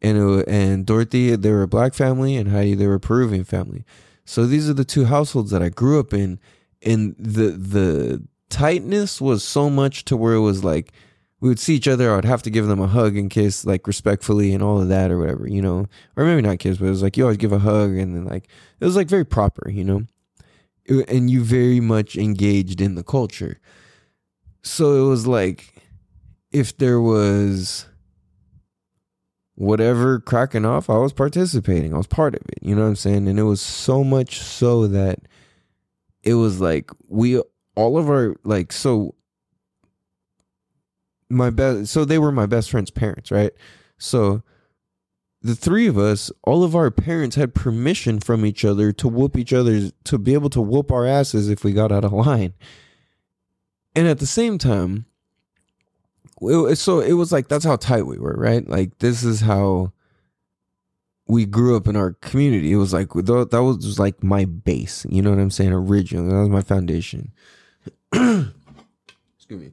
[0.00, 3.84] and and Dorothy they were a black family, and Heidi they were a Peruvian family.
[4.24, 6.38] So these are the two households that I grew up in,
[6.82, 10.92] and the the tightness was so much to where it was like
[11.40, 12.12] we would see each other.
[12.12, 14.88] I would have to give them a hug and kiss, like respectfully and all of
[14.88, 17.38] that or whatever, you know, or maybe not kiss, but it was like you always
[17.38, 18.48] give a hug and then like
[18.80, 20.02] it was like very proper, you know,
[21.08, 23.60] and you very much engaged in the culture.
[24.62, 25.74] So it was like
[26.50, 27.86] if there was
[29.54, 31.92] whatever cracking off, I was participating.
[31.92, 32.58] I was part of it.
[32.62, 33.28] You know what I'm saying?
[33.28, 35.20] And it was so much so that
[36.22, 37.42] it was like we
[37.74, 39.14] all of our like so
[41.30, 43.52] my best so they were my best friend's parents, right?
[43.98, 44.42] So
[45.42, 49.36] the three of us, all of our parents had permission from each other to whoop
[49.36, 52.54] each other's to be able to whoop our asses if we got out of line.
[53.94, 55.06] And at the same time,
[56.40, 58.68] it, so it was like that's how tight we were, right?
[58.68, 59.92] Like this is how
[61.26, 62.72] we grew up in our community.
[62.72, 65.06] It was like that was like my base.
[65.08, 65.72] You know what I'm saying?
[65.72, 67.32] Originally, that was my foundation.
[68.12, 68.52] Excuse
[69.50, 69.72] me.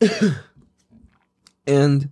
[1.66, 2.08] and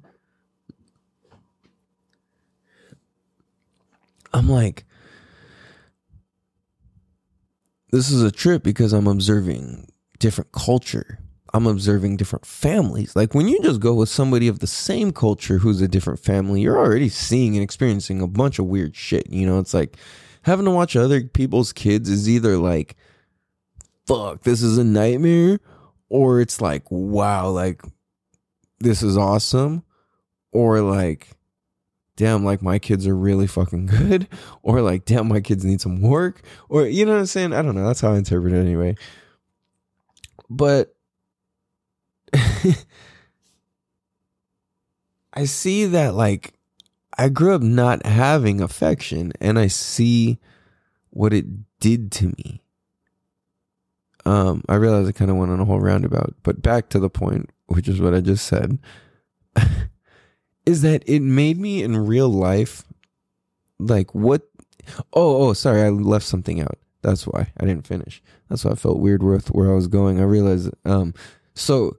[4.32, 4.84] I'm like,
[7.90, 11.18] this is a trip because I'm observing different culture
[11.54, 13.16] I'm observing different families.
[13.16, 16.60] Like when you just go with somebody of the same culture who's a different family,
[16.60, 19.30] you're already seeing and experiencing a bunch of weird shit.
[19.30, 19.96] You know, it's like
[20.42, 22.96] having to watch other people's kids is either like,
[24.06, 25.60] fuck, this is a nightmare,
[26.08, 27.82] or it's like, wow, like
[28.80, 29.82] this is awesome,
[30.52, 31.28] or like,
[32.18, 34.26] damn, like my kids are really fucking good,
[34.62, 37.54] or like, damn, my kids need some work, or you know what I'm saying?
[37.54, 37.86] I don't know.
[37.86, 38.96] That's how I interpret it anyway.
[40.50, 40.94] But
[45.32, 46.54] I see that like
[47.16, 50.38] I grew up not having affection and I see
[51.10, 51.46] what it
[51.78, 52.62] did to me.
[54.24, 57.08] Um, I realize I kind of went on a whole roundabout, but back to the
[57.08, 58.78] point, which is what I just said.
[60.68, 62.84] is that it made me in real life
[63.78, 64.42] like what
[65.14, 66.78] oh oh sorry i left something out.
[67.00, 68.22] That's why i didn't finish.
[68.48, 70.20] That's why i felt weird with where i was going.
[70.20, 71.14] I realized um
[71.54, 71.96] so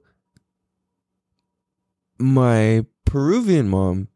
[2.18, 4.06] my peruvian mom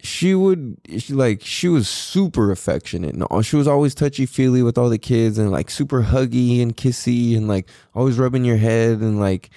[0.00, 4.62] she would she, like she was super affectionate and all- she was always touchy feely
[4.62, 8.56] with all the kids and like super huggy and kissy and like always rubbing your
[8.56, 9.50] head and like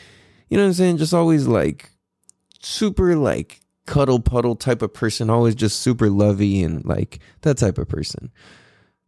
[0.50, 0.98] you know what i'm saying?
[0.98, 1.90] Just always like
[2.62, 7.78] super like cuddle puddle type of person, always just super lovey and like that type
[7.78, 8.32] of person.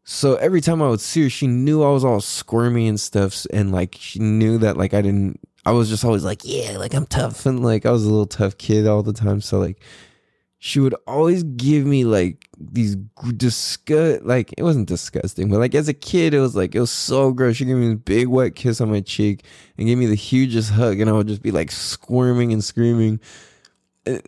[0.09, 3.45] So every time I would see her, she knew I was all squirmy and stuff,
[3.51, 5.39] and like she knew that like I didn't.
[5.65, 8.25] I was just always like, yeah, like I'm tough, and like I was a little
[8.25, 9.41] tough kid all the time.
[9.41, 9.81] So like,
[10.59, 12.95] she would always give me like these
[13.35, 16.91] disgust, like it wasn't disgusting, but like as a kid, it was like it was
[16.91, 17.57] so gross.
[17.57, 19.43] She gave me this big wet kiss on my cheek
[19.77, 23.19] and gave me the hugest hug, and I would just be like squirming and screaming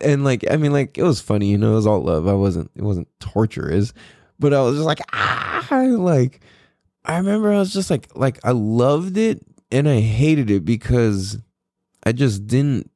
[0.02, 2.28] and, like I mean like it was funny, you know, it was all love.
[2.28, 3.94] I wasn't it wasn't torturous,
[4.40, 6.42] but I was just like ah like
[7.06, 11.38] I remember I was just like like I loved it and I hated it because
[12.04, 12.90] I just didn't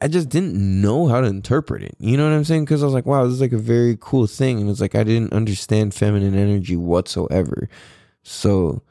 [0.00, 1.94] I just didn't know how to interpret it.
[1.98, 2.64] You know what I'm saying?
[2.64, 4.60] Because I was like, wow, this is like a very cool thing.
[4.60, 7.68] And it's like I didn't understand feminine energy whatsoever.
[8.22, 8.82] So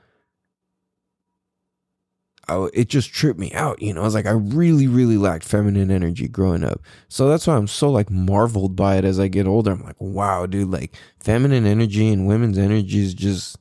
[2.49, 3.81] I, it just tripped me out.
[3.81, 6.81] You know, I was like, I really, really lacked feminine energy growing up.
[7.07, 9.71] So that's why I'm so like marveled by it as I get older.
[9.71, 13.57] I'm like, wow, dude, like feminine energy and women's energy is just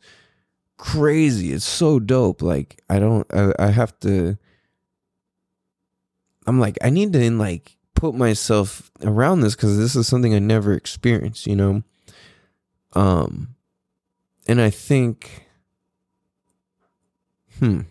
[0.78, 1.52] crazy.
[1.52, 2.42] It's so dope.
[2.42, 4.36] Like, I don't, I, I have to,
[6.46, 10.34] I'm like, I need to in like put myself around this because this is something
[10.34, 11.84] I never experienced, you know?
[12.94, 13.54] Um,
[14.48, 15.46] and I think,
[17.60, 17.82] hmm.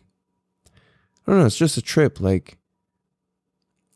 [1.26, 1.46] I don't know.
[1.46, 2.20] It's just a trip.
[2.20, 2.58] Like,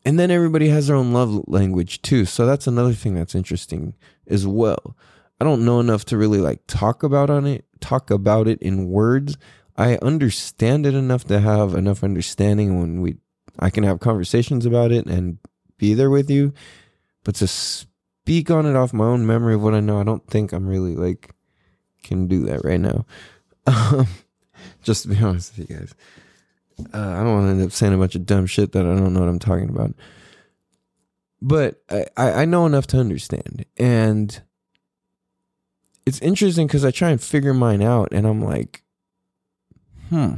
[0.04, 2.24] and then everybody has their own love language too.
[2.24, 3.94] So that's another thing that's interesting
[4.26, 4.96] as well.
[5.40, 8.88] I don't know enough to really like talk about on it, talk about it in
[8.88, 9.36] words.
[9.76, 13.16] I understand it enough to have enough understanding when we,
[13.58, 15.38] I can have conversations about it and
[15.76, 16.54] be there with you.
[17.24, 20.26] But to speak on it off my own memory of what I know, I don't
[20.26, 21.32] think I'm really like
[22.02, 23.04] can do that right now.
[23.68, 24.06] Um,
[24.84, 25.92] just to be honest with you guys
[26.78, 28.88] uh, I don't want to end up saying a bunch of dumb shit that I
[28.88, 29.94] don't know what I'm talking about.
[31.40, 33.64] But I, I I know enough to understand.
[33.76, 34.40] And
[36.04, 38.82] it's interesting because I try and figure mine out and I'm like,
[40.08, 40.34] hmm.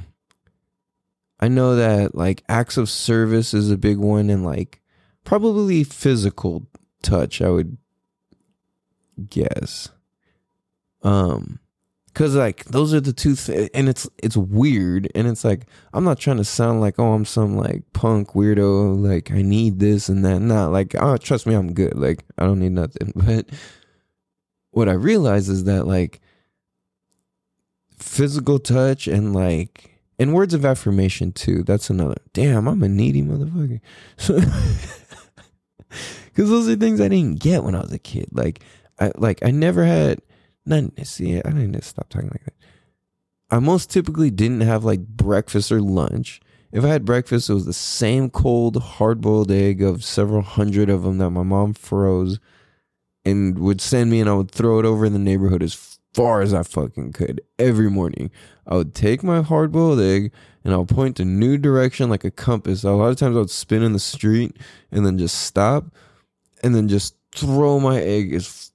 [1.41, 4.81] I know that like acts of service is a big one and like
[5.25, 6.67] probably physical
[7.03, 7.77] touch, I would
[9.29, 9.91] guess.
[11.03, 11.61] Um
[12.15, 16.03] Cause like those are the two th- and it's it's weird and it's like I'm
[16.03, 20.09] not trying to sound like oh I'm some like punk weirdo like I need this
[20.09, 23.47] and that not like oh trust me I'm good like I don't need nothing but
[24.73, 26.21] what I realize is that like
[27.99, 33.23] physical touch and like and words of affirmation too that's another damn I'm a needy
[33.23, 33.81] motherfucker.
[34.17, 34.41] So
[36.27, 38.65] because those are things I didn't get when I was a kid like
[38.99, 40.21] I like I never had
[40.69, 42.55] not see I didn't stop talking like that.
[43.51, 46.41] I most typically didn't have like breakfast or lunch.
[46.71, 50.91] If I had breakfast, it was the same cold hard boiled egg of several hundred
[50.91, 52.39] of them that my mom froze
[53.25, 56.41] and would send me, and I would throw it over in the neighborhood as far
[56.41, 58.31] as I fucking could every morning.
[58.67, 60.33] I would take my hard boiled egg
[60.65, 62.85] and I'll point a new direction like a compass.
[62.85, 64.57] A lot of times I would spin in the street
[64.91, 65.87] and then just stop
[66.63, 68.68] and then just throw my egg as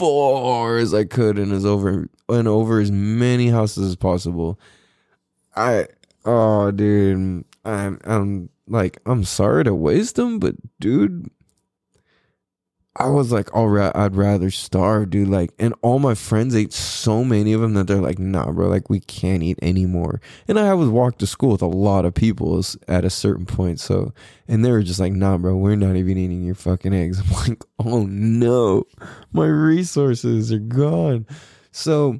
[0.00, 4.58] far as I could and as over and over as many houses as possible.
[5.54, 5.88] I
[6.24, 11.30] oh dude, I'm I'm like I'm sorry to waste them, but dude,
[12.96, 15.28] I was like, oh, all right, I'd rather starve, dude.
[15.28, 18.66] Like, and all my friends ate so many of them that they're like, nah, bro,
[18.66, 20.20] like we can't eat anymore.
[20.48, 23.78] And I was walked to school with a lot of people at a certain point,
[23.78, 24.12] so
[24.48, 27.20] and they were just like, nah, bro, we're not even eating your fucking eggs.
[27.24, 28.84] I'm like, oh no,
[29.32, 31.26] my resources are gone.
[31.70, 32.18] So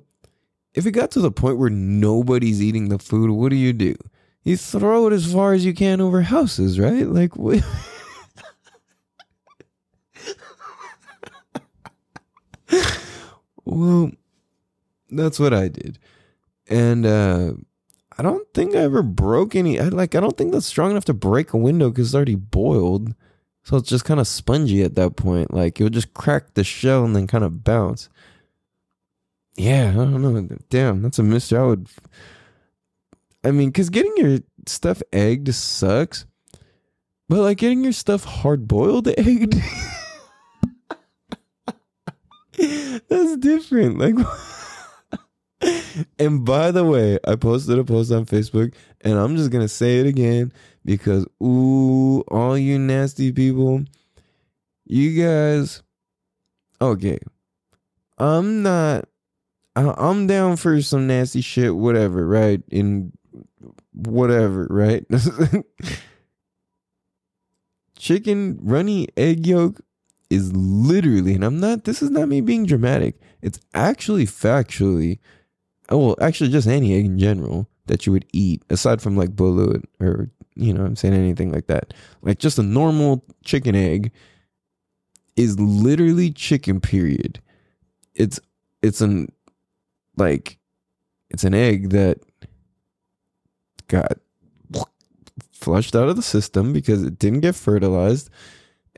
[0.75, 3.97] if it got to the point where nobody's eating the food, what do you do?
[4.45, 7.07] You throw it as far as you can over houses, right?
[7.09, 7.65] Like, what?
[13.65, 14.11] Well,
[15.11, 15.99] that's what I did.
[16.69, 17.53] And uh
[18.19, 21.05] I don't think I ever broke any I like I don't think that's strong enough
[21.07, 23.15] to break a window cuz it's already boiled.
[23.63, 25.53] So it's just kind of spongy at that point.
[25.53, 28.09] Like it would just crack the shell and then kind of bounce.
[29.57, 30.57] Yeah, I don't know.
[30.71, 31.59] Damn, that's a mystery.
[31.59, 31.89] I would
[33.43, 36.27] I mean, cuz getting your stuff egged sucks.
[37.29, 39.55] But like getting your stuff hard boiled egged,
[43.09, 43.99] that's different.
[43.99, 44.15] Like,
[46.19, 50.01] and by the way, I posted a post on Facebook, and I'm just gonna say
[50.01, 50.53] it again
[50.85, 53.85] because ooh, all you nasty people,
[54.85, 55.83] you guys,
[56.81, 57.19] okay,
[58.19, 59.07] I'm not.
[59.77, 62.61] I'm down for some nasty shit, whatever, right?
[62.71, 63.13] In
[63.93, 65.07] whatever, right?
[67.99, 69.81] Chicken runny egg yolk
[70.31, 73.21] is literally, and I'm not, this is not me being dramatic.
[73.43, 75.19] It's actually factually,
[75.89, 79.31] oh, well, actually, just any egg in general that you would eat, aside from like
[79.31, 81.93] balut or, you know, I'm saying anything like that.
[82.23, 84.13] Like just a normal chicken egg
[85.37, 87.41] is literally chicken, period.
[88.15, 88.39] It's,
[88.83, 89.33] it's an,
[90.17, 90.59] like,
[91.31, 92.21] it's an egg that
[93.89, 94.19] got
[95.53, 98.31] flushed out of the system because it didn't get fertilized.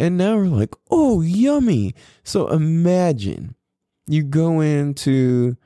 [0.03, 1.95] And now we're like, oh, yummy.
[2.25, 3.55] So imagine
[4.09, 5.57] you go into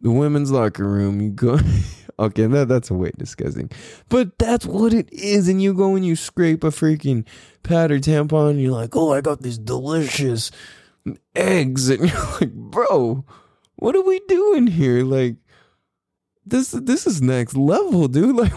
[0.00, 1.60] the women's locker room, you go.
[2.18, 3.70] okay, that, that's a way disgusting.
[4.08, 5.46] But that's what it is.
[5.48, 7.24] And you go and you scrape a freaking
[7.62, 10.50] pad or tampon, and you're like, oh, I got these delicious
[11.36, 11.88] eggs.
[11.90, 13.24] And you're like, bro,
[13.76, 15.04] what are we doing here?
[15.04, 15.36] Like,
[16.44, 18.34] this this is next level, dude.
[18.36, 18.52] Like,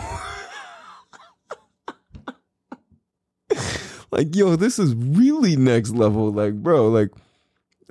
[4.13, 6.31] like yo, this is really next level.
[6.31, 7.09] Like, bro, like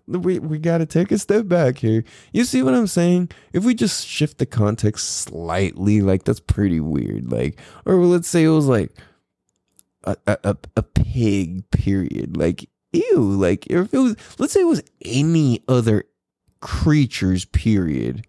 [0.07, 2.05] we we got to take a step back here.
[2.33, 3.31] You see what I'm saying?
[3.53, 7.31] If we just shift the context slightly, like that's pretty weird.
[7.31, 8.93] Like, or let's say it was like
[10.05, 11.71] a, a, a pig.
[11.71, 12.37] Period.
[12.37, 13.19] Like, ew.
[13.21, 16.05] Like, if it was, let's say it was any other
[16.61, 17.45] creatures.
[17.45, 18.25] Period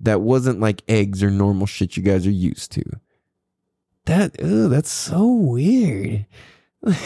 [0.00, 2.82] that wasn't like eggs or normal shit you guys are used to.
[4.10, 6.26] That that's so weird.
[6.82, 6.98] like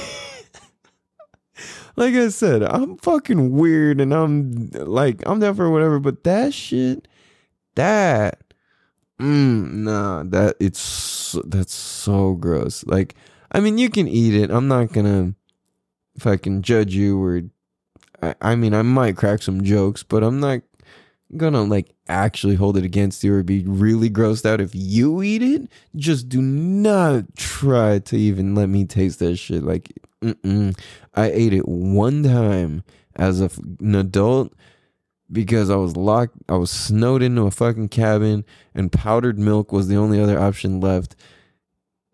[2.15, 7.07] I said, I'm fucking weird and I'm like I'm down for whatever, but that shit,
[7.75, 8.43] that,
[9.21, 12.87] mm, nah, that it's that's so gross.
[12.87, 13.15] Like,
[13.53, 14.51] I mean, you can eat it.
[14.51, 15.35] I'm not gonna
[16.19, 17.43] fucking judge you or.
[18.23, 20.63] I, I mean, I might crack some jokes, but I'm not
[21.37, 25.43] gonna like actually hold it against you or be really grossed out if you eat
[25.43, 25.69] it.
[25.97, 29.63] Just do not try to even let me taste that shit.
[29.63, 30.79] Like, mm-mm.
[31.15, 32.85] I ate it one time
[33.17, 34.53] as a, an adult
[35.31, 39.89] because I was locked, I was snowed into a fucking cabin, and powdered milk was
[39.89, 41.17] the only other option left.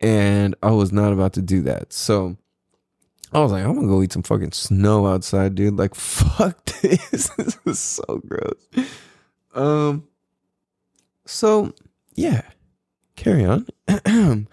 [0.00, 1.92] And I was not about to do that.
[1.92, 2.36] So
[3.32, 5.78] I was like, I'm gonna go eat some fucking snow outside, dude.
[5.78, 7.28] Like, fuck this.
[7.36, 8.88] this is so gross.
[9.54, 10.08] Um,
[11.26, 11.72] so
[12.14, 12.42] yeah,
[13.16, 13.66] carry on.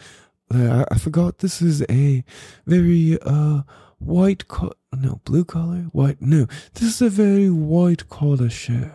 [0.50, 2.24] I, I forgot this is a
[2.66, 3.62] very uh
[4.00, 6.46] white co- no blue collar white no
[6.76, 8.92] this is a very white collar show.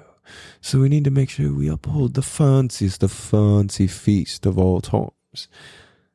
[0.60, 4.80] So we need to make sure we uphold the fanciest, the fancy feast of all
[4.80, 5.48] times.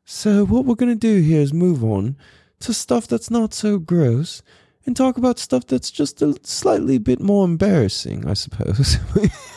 [0.05, 2.15] So what we're gonna do here is move on
[2.61, 4.41] to stuff that's not so gross
[4.85, 8.97] and talk about stuff that's just a slightly bit more embarrassing, I suppose.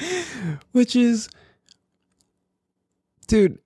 [0.72, 1.28] Which is,
[3.26, 3.58] dude,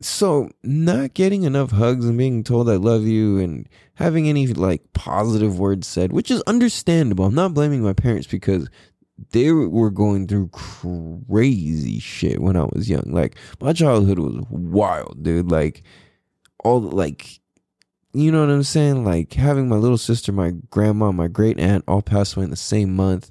[0.00, 4.92] so not getting enough hugs and being told I love you and having any like
[4.92, 7.24] positive words said, which is understandable.
[7.24, 8.68] I'm not blaming my parents because
[9.30, 13.04] they were going through crazy shit when I was young.
[13.06, 15.50] Like my childhood was wild, dude.
[15.50, 15.82] Like
[16.62, 17.40] all like
[18.12, 19.04] you know what I'm saying?
[19.04, 22.56] Like having my little sister, my grandma, my great aunt all passed away in the
[22.56, 23.30] same month.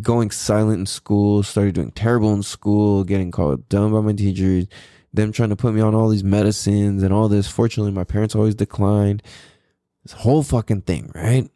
[0.00, 4.66] Going silent in school, started doing terrible in school, getting called dumb by my teachers,
[5.12, 7.48] them trying to put me on all these medicines and all this.
[7.48, 9.22] Fortunately, my parents always declined.
[10.04, 11.50] This whole fucking thing, right?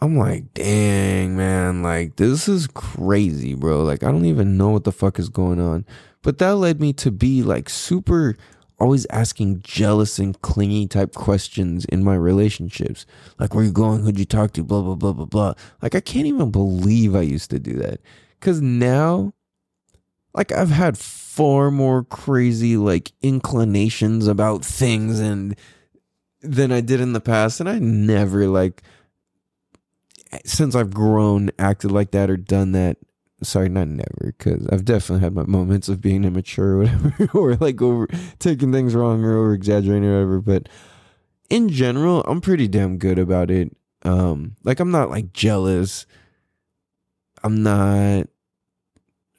[0.00, 3.84] I'm like, dang, man, like this is crazy, bro.
[3.84, 5.86] Like, I don't even know what the fuck is going on.
[6.22, 8.36] But that led me to be like super
[8.82, 13.06] always asking jealous and clingy type questions in my relationships.
[13.38, 14.02] Like, where you going?
[14.02, 14.64] Who'd you talk to?
[14.64, 15.54] Blah, blah, blah, blah, blah.
[15.80, 18.00] Like, I can't even believe I used to do that.
[18.40, 19.34] Cause now,
[20.34, 25.54] like, I've had far more crazy, like, inclinations about things and
[26.40, 27.60] than I did in the past.
[27.60, 28.82] And I never, like,
[30.44, 32.96] since I've grown, acted like that or done that
[33.44, 37.54] sorry, not never, because I've definitely had my moments of being immature or whatever, or
[37.56, 38.06] like over
[38.38, 40.40] taking things wrong or over exaggerating or whatever.
[40.40, 40.68] But
[41.50, 43.76] in general, I'm pretty damn good about it.
[44.04, 46.06] Um, like I'm not like jealous.
[47.44, 48.28] I'm not.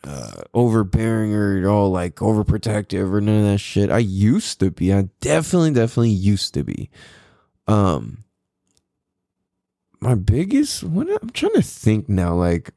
[0.05, 3.89] uh, overbearing or all like overprotective or none of that shit.
[3.89, 4.93] I used to be.
[4.93, 6.89] I definitely, definitely used to be.
[7.67, 8.25] Um,
[10.01, 12.71] my biggest what I'm trying to think now, like,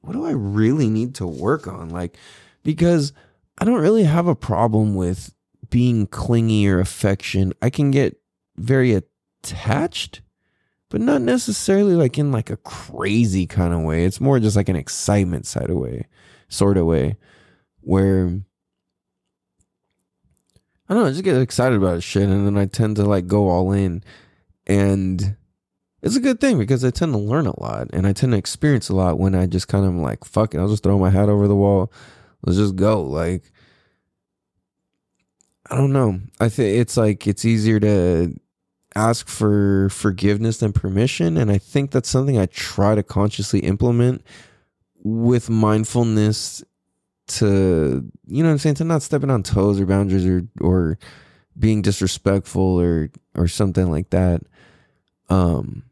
[0.00, 1.90] what do I really need to work on?
[1.90, 2.16] Like,
[2.62, 3.12] because
[3.58, 5.34] I don't really have a problem with
[5.70, 7.52] being clingy or affection.
[7.60, 8.20] I can get
[8.56, 10.22] very attached,
[10.88, 14.04] but not necessarily like in like a crazy kind of way.
[14.04, 16.06] It's more just like an excitement side of way,
[16.48, 17.16] sort of way,
[17.80, 18.40] where
[20.88, 23.26] I don't know, I just get excited about shit and then I tend to like
[23.26, 24.02] go all in.
[24.66, 25.36] And
[26.02, 28.38] it's a good thing because I tend to learn a lot and I tend to
[28.38, 31.10] experience a lot when I just kind of like, fuck it, I'll just throw my
[31.10, 31.92] hat over the wall.
[32.44, 33.02] Let's just go.
[33.02, 33.50] Like,
[35.70, 36.20] I don't know.
[36.38, 38.34] I think it's like it's easier to
[38.94, 41.36] ask for forgiveness than permission.
[41.36, 44.22] And I think that's something I try to consciously implement
[45.02, 46.62] with mindfulness
[47.28, 50.98] to, you know what I'm saying, to not stepping on toes or boundaries or, or
[51.58, 54.42] being disrespectful or, or something like that.
[55.28, 55.82] Um,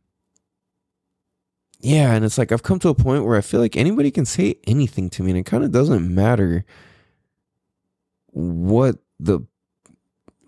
[1.87, 2.15] yeah.
[2.15, 4.57] And it's like, I've come to a point where I feel like anybody can say
[4.67, 6.65] anything to me and it kind of doesn't matter
[8.33, 9.41] what the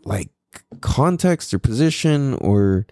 [0.04, 0.30] like
[0.80, 2.86] context or position or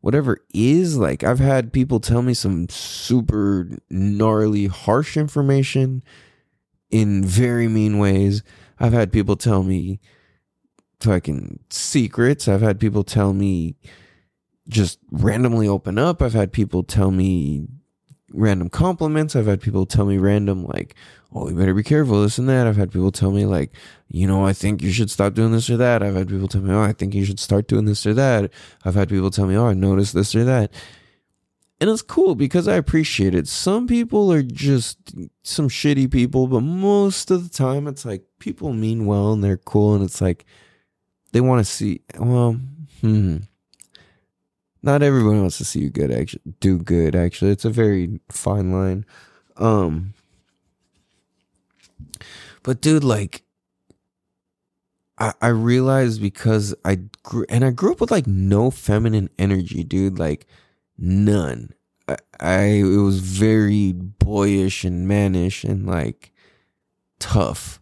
[0.00, 6.02] whatever is like i've had people tell me some super gnarly harsh information
[6.90, 8.42] in very mean ways
[8.80, 10.00] i've had people tell me
[10.98, 13.76] fucking secrets i've had people tell me
[14.68, 17.68] just randomly open up i've had people tell me
[18.32, 20.94] random compliments i've had people tell me random like
[21.34, 23.72] oh you better be careful this and that i've had people tell me like
[24.12, 26.02] you know, I think you should stop doing this or that.
[26.02, 28.52] I've had people tell me, oh, I think you should start doing this or that.
[28.84, 30.70] I've had people tell me, oh, I noticed this or that.
[31.80, 33.48] And it's cool because I appreciate it.
[33.48, 34.98] Some people are just
[35.42, 39.56] some shitty people, but most of the time it's like people mean well and they're
[39.56, 40.44] cool and it's like
[41.32, 42.60] they want to see, well,
[43.00, 43.38] hmm.
[44.82, 47.50] Not everyone wants to see you good actually do good actually.
[47.52, 49.04] It's a very fine line.
[49.56, 50.14] Um
[52.62, 53.42] but dude like
[55.18, 59.84] I, I realized because I grew and I grew up with like no feminine energy,
[59.84, 60.18] dude.
[60.18, 60.46] Like
[60.98, 61.74] none.
[62.08, 66.32] I, I it was very boyish and mannish and like
[67.18, 67.80] tough.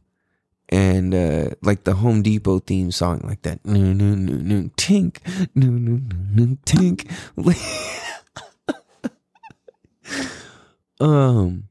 [0.71, 5.19] And uh like the Home Depot theme song, like that no no no no tink
[5.55, 7.11] no no no no tink.
[11.01, 11.65] um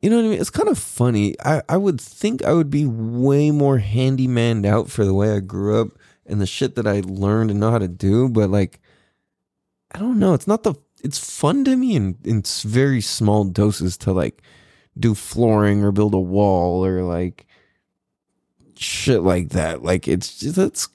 [0.00, 0.40] you know what I mean?
[0.40, 1.34] It's kind of funny.
[1.44, 5.40] I, I would think I would be way more handy-manned out for the way I
[5.40, 5.88] grew up
[6.24, 8.80] and the shit that I learned and know how to do, but like
[9.92, 10.34] I don't know.
[10.34, 14.42] It's not the it's fun to me in, in very small doses to like
[14.98, 17.46] do flooring or build a wall or like
[18.80, 19.82] shit like that.
[19.82, 20.88] Like it's just it's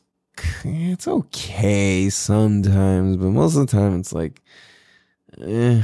[0.64, 4.42] it's okay sometimes, but most of the time it's like
[5.42, 5.84] eh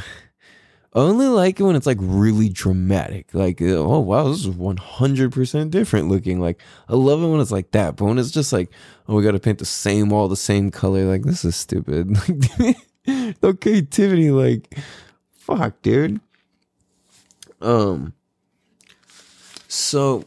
[0.93, 3.33] only like it when it's like really dramatic.
[3.33, 6.39] Like, oh wow, this is one hundred percent different looking.
[6.39, 7.95] Like, I love it when it's like that.
[7.95, 8.69] But when it's just like,
[9.07, 11.05] oh, we got to paint the same wall, the same color.
[11.05, 12.09] Like, this is stupid.
[13.05, 14.77] the creativity, like,
[15.33, 16.19] fuck, dude.
[17.61, 18.13] Um.
[19.69, 20.25] So,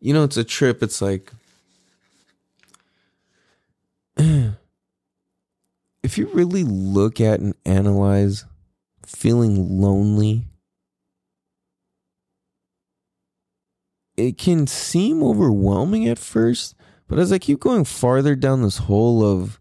[0.00, 0.82] you know, it's a trip.
[0.82, 1.32] It's like,
[4.16, 4.56] if
[6.16, 8.44] you really look at and analyze
[9.04, 10.46] feeling lonely,
[14.16, 16.74] it can seem overwhelming at first,
[17.08, 19.60] but as I keep going farther down this hole of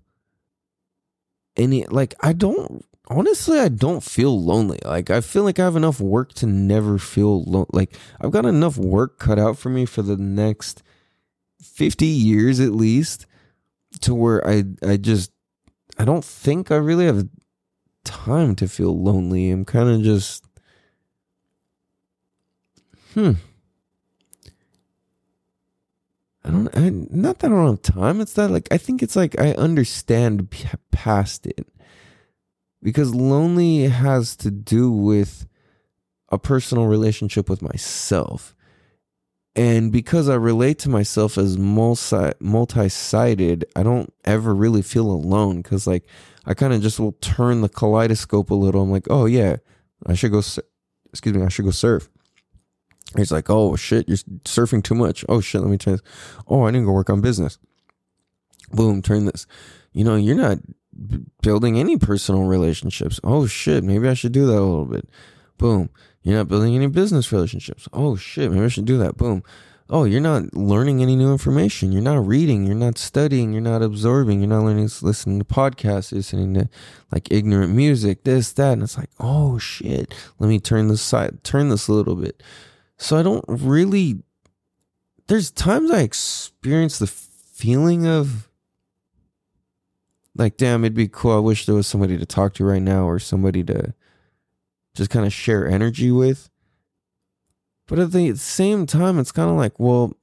[1.57, 4.80] any, like, I don't, honestly, I don't feel lonely.
[4.84, 7.70] Like, I feel like I have enough work to never feel lonely.
[7.72, 10.84] Like, I've got enough work cut out for me for the next
[11.62, 13.26] 50 years at least
[14.01, 15.32] to where I, I just,
[15.97, 17.28] I don't think I really have
[18.03, 19.51] time to feel lonely.
[19.51, 20.45] I'm kind of just,
[23.14, 23.34] hmm.
[26.43, 28.22] I don't, I, not that I don't have time.
[28.22, 30.53] It's that like, I think it's like I understand
[30.91, 31.68] past it
[32.86, 35.47] because lonely has to do with
[36.29, 38.55] a personal relationship with myself.
[39.55, 45.63] And because I relate to myself as multi multi-sided, I don't ever really feel alone
[45.63, 46.05] because like
[46.45, 48.83] I kind of just will turn the kaleidoscope a little.
[48.83, 49.55] I'm like, oh yeah,
[50.05, 50.43] I should go.
[51.09, 52.07] Excuse me, I should go surf.
[53.17, 55.25] He's like, oh shit, you're surfing too much.
[55.27, 56.03] Oh shit, let me turn this.
[56.47, 57.57] Oh, I need to go work on business.
[58.73, 59.47] Boom, turn this.
[59.91, 60.59] You know, you're not
[61.41, 63.19] building any personal relationships.
[63.23, 65.09] Oh shit, maybe I should do that a little bit.
[65.57, 65.89] Boom.
[66.23, 67.87] You're not building any business relationships.
[67.93, 69.17] Oh shit, maybe I should do that.
[69.17, 69.43] Boom.
[69.87, 71.91] Oh, you're not learning any new information.
[71.91, 72.65] You're not reading.
[72.65, 73.53] You're not studying.
[73.53, 74.39] You're not absorbing.
[74.39, 76.69] You're not learning, listening to podcasts, listening to
[77.11, 78.73] like ignorant music, this, that.
[78.73, 82.41] And it's like, oh shit, let me turn this side, turn this a little bit.
[82.97, 84.23] So I don't really,
[85.27, 88.49] there's times I experience the feeling of
[90.36, 91.36] like, damn, it'd be cool.
[91.36, 93.93] I wish there was somebody to talk to right now or somebody to
[94.93, 96.49] just kind of share energy with.
[97.88, 100.13] But at the same time, it's kind of like, well,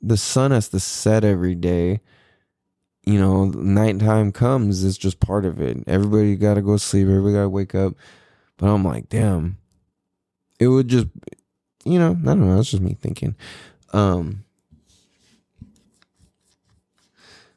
[0.00, 2.00] the sun has to set every day.
[3.04, 5.78] You know, nighttime comes, it's just part of it.
[5.86, 7.94] Everybody got to go sleep, everybody got to wake up.
[8.58, 9.56] But I'm like, damn,
[10.60, 11.06] it would just,
[11.84, 12.56] you know, I don't know.
[12.56, 13.34] That's just me thinking.
[13.92, 14.44] Um,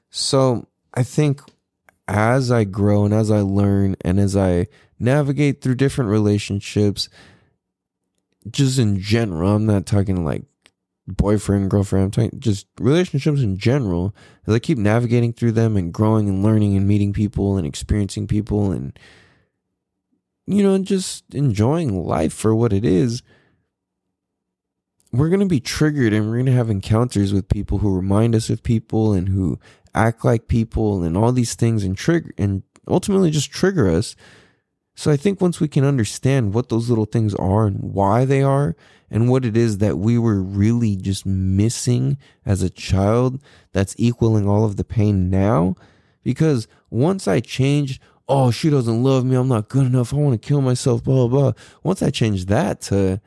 [0.09, 1.41] so I think
[2.11, 4.67] as I grow and as I learn and as I
[4.99, 7.07] navigate through different relationships,
[8.49, 10.43] just in general, I'm not talking like
[11.07, 14.13] boyfriend, girlfriend, I'm talking just relationships in general.
[14.45, 18.27] As I keep navigating through them and growing and learning and meeting people and experiencing
[18.27, 18.97] people and,
[20.47, 23.23] you know, just enjoying life for what it is,
[25.13, 28.35] we're going to be triggered and we're going to have encounters with people who remind
[28.35, 29.59] us of people and who
[29.93, 34.15] act like people and all these things and trigger and ultimately just trigger us.
[34.95, 38.41] So I think once we can understand what those little things are and why they
[38.41, 38.75] are
[39.09, 44.47] and what it is that we were really just missing as a child that's equaling
[44.47, 45.75] all of the pain now
[46.23, 49.35] because once I changed oh she doesn't love me.
[49.35, 50.13] I'm not good enough.
[50.13, 51.63] I want to kill myself blah blah blah.
[51.83, 53.21] Once I changed that to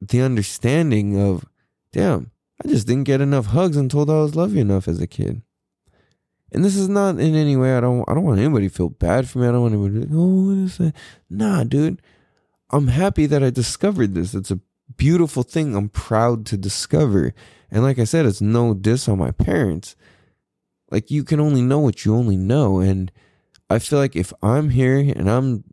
[0.00, 1.44] the understanding of
[1.92, 2.31] damn
[2.64, 5.42] I just didn't get enough hugs and told I was loved enough as a kid
[6.52, 7.76] and this is not in any way.
[7.76, 8.04] I don't.
[8.08, 9.48] I don't want anybody to feel bad for me.
[9.48, 10.06] I don't want anybody.
[10.06, 10.94] To, oh, what is that?
[11.30, 12.00] Nah, dude.
[12.70, 14.34] I'm happy that I discovered this.
[14.34, 14.60] It's a
[14.96, 15.74] beautiful thing.
[15.74, 17.34] I'm proud to discover.
[17.70, 19.96] And like I said, it's no diss on my parents.
[20.90, 22.80] Like you can only know what you only know.
[22.80, 23.10] And
[23.70, 25.64] I feel like if I'm here and I'm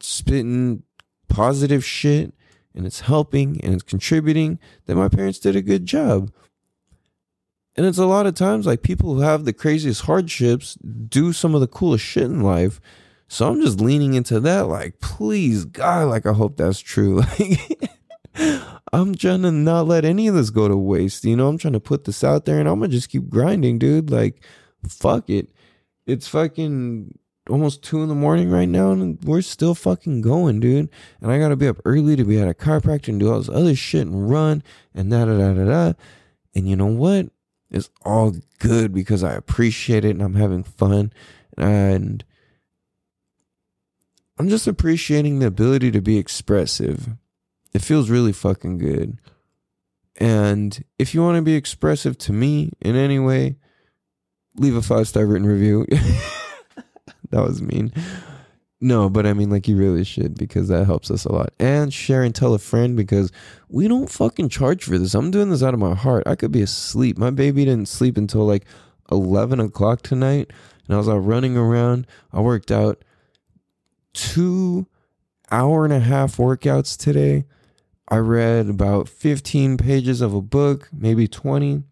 [0.00, 0.84] spitting
[1.28, 2.32] positive shit
[2.78, 6.32] and it's helping and it's contributing, then my parents did a good job.
[7.76, 11.54] And it's a lot of times like people who have the craziest hardships do some
[11.54, 12.80] of the coolest shit in life.
[13.26, 17.22] So I'm just leaning into that, like, please, God, like, I hope that's true.
[18.34, 21.24] Like, I'm trying to not let any of this go to waste.
[21.24, 23.28] You know, I'm trying to put this out there and I'm going to just keep
[23.28, 24.10] grinding, dude.
[24.10, 24.44] Like,
[24.86, 25.50] fuck it.
[26.06, 27.17] It's fucking
[27.48, 30.88] almost two in the morning right now and we're still fucking going, dude.
[31.20, 33.38] And I got to be up early to be at a chiropractor and do all
[33.38, 34.62] this other shit and run
[34.94, 35.92] and da da da da da.
[36.54, 37.28] And you know what?
[37.70, 41.12] It's all good because I appreciate it and I'm having fun
[41.56, 42.24] and
[44.38, 47.08] I'm just appreciating the ability to be expressive.
[47.74, 49.18] It feels really fucking good.
[50.16, 53.56] And if you want to be expressive to me in any way,
[54.56, 55.86] leave a five star written review.
[57.30, 57.92] that was mean.
[58.80, 61.52] No, but I mean, like, you really should because that helps us a lot.
[61.58, 63.32] And share and tell a friend because
[63.68, 65.14] we don't fucking charge for this.
[65.14, 66.22] I'm doing this out of my heart.
[66.26, 67.18] I could be asleep.
[67.18, 68.66] My baby didn't sleep until like
[69.10, 70.52] 11 o'clock tonight.
[70.86, 72.06] And I was out running around.
[72.32, 73.04] I worked out
[74.12, 74.86] two
[75.50, 77.46] hour and a half workouts today.
[78.08, 81.82] I read about 15 pages of a book, maybe 20.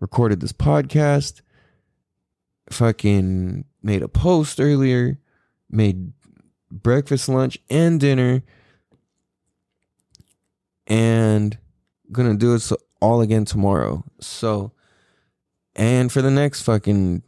[0.00, 1.40] Recorded this podcast.
[2.70, 5.16] Fucking made a post earlier
[5.70, 6.12] made
[6.70, 8.42] breakfast, lunch, and dinner.
[10.88, 11.56] And
[12.10, 12.70] gonna do it
[13.00, 14.04] all again tomorrow.
[14.20, 14.72] So,
[15.74, 17.22] and for the next fucking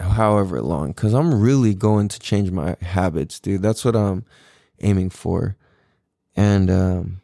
[0.00, 3.62] however long, because I'm really going to change my habits, dude.
[3.62, 4.24] That's what I'm
[4.80, 5.56] aiming for.
[6.36, 7.20] And um,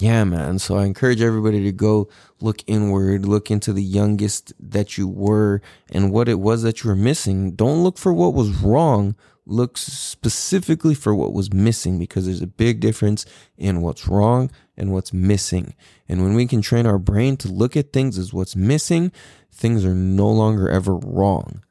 [0.00, 0.58] yeah, man.
[0.58, 2.08] So I encourage everybody to go
[2.40, 6.90] look inward, look into the youngest that you were and what it was that you
[6.90, 7.52] were missing.
[7.52, 9.14] Don't look for what was wrong
[9.50, 13.26] Look specifically for what was missing because there's a big difference
[13.58, 15.74] in what's wrong and what's missing.
[16.08, 19.10] And when we can train our brain to look at things as what's missing,
[19.52, 21.64] things are no longer ever wrong.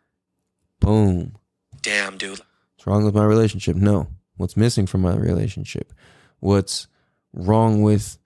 [0.82, 1.38] Boom.
[1.82, 2.42] Damn, dude.
[2.76, 3.78] What's wrong with my relationship?
[3.78, 4.08] No.
[4.36, 5.94] What's missing from my relationship?
[6.42, 6.88] What's
[7.32, 8.18] wrong with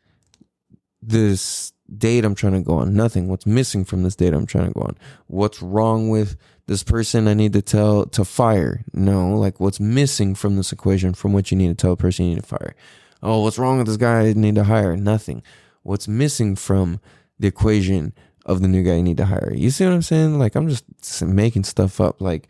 [1.09, 2.93] this date I'm trying to go on?
[2.93, 3.27] Nothing.
[3.27, 4.97] What's missing from this date I'm trying to go on?
[5.27, 8.83] What's wrong with this person I need to tell to fire.
[8.93, 12.25] No, like what's missing from this equation from what you need to tell a person
[12.25, 12.75] you need to fire.
[13.21, 14.95] Oh, what's wrong with this guy I need to hire?
[14.95, 15.43] Nothing.
[15.83, 17.01] What's missing from
[17.37, 18.13] the equation
[18.45, 19.51] of the new guy you need to hire?
[19.53, 20.39] You see what I'm saying?
[20.39, 20.85] Like I'm just
[21.21, 22.21] making stuff up.
[22.21, 22.47] Like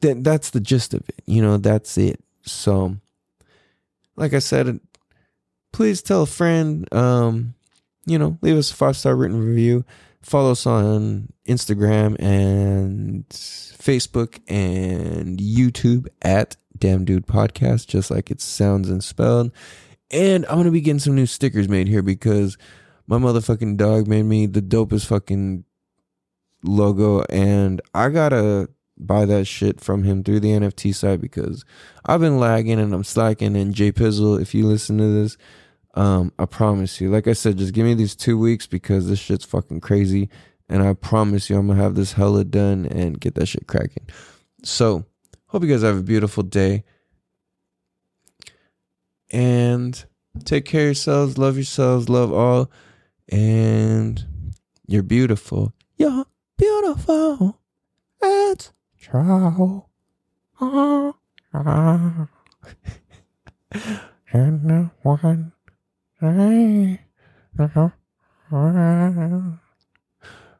[0.00, 1.22] that's the gist of it.
[1.26, 2.22] You know, that's it.
[2.42, 2.96] So
[4.16, 4.80] like I said,
[5.72, 6.92] please tell a friend.
[6.94, 7.54] Um,
[8.06, 9.84] you know, leave us a five star written review.
[10.22, 18.40] Follow us on Instagram and Facebook and YouTube at Damn Dude Podcast, just like it
[18.40, 19.50] sounds and spelled.
[20.10, 22.56] And I'm gonna be getting some new stickers made here because
[23.06, 25.64] my motherfucking dog made me the dopest fucking
[26.64, 31.64] logo, and I gotta buy that shit from him through the NFT site because
[32.04, 33.56] I've been lagging and I'm slacking.
[33.56, 35.36] And Jay Pizzle, if you listen to this,
[35.94, 39.18] um, I promise you, like I said, just give me these two weeks because this
[39.18, 40.30] shit's fucking crazy.
[40.68, 44.06] And I promise you, I'm gonna have this hella done and get that shit cracking.
[44.62, 45.04] So,
[45.46, 46.84] hope you guys have a beautiful day.
[49.30, 50.02] And
[50.44, 52.70] take care of yourselves, love yourselves, love all.
[53.28, 54.24] And
[54.86, 55.74] you're beautiful.
[55.96, 56.26] You're
[56.56, 57.58] beautiful.
[58.22, 59.84] It's true.
[64.32, 65.52] and no one
[66.22, 67.88] Uh-huh.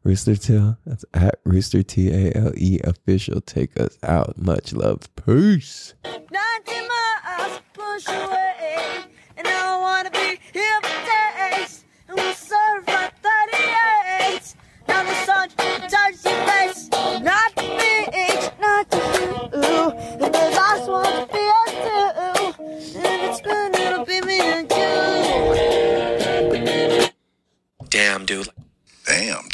[0.02, 0.76] Rooster Tale.
[0.84, 3.40] That's at Rooster T A L E official.
[3.40, 4.36] Take us out.
[4.36, 5.08] Much love.
[5.14, 5.94] Peace.
[6.04, 9.04] 90 miles push away,
[9.36, 10.80] and I wanna be here
[28.22, 28.44] do.
[29.06, 29.48] Damn,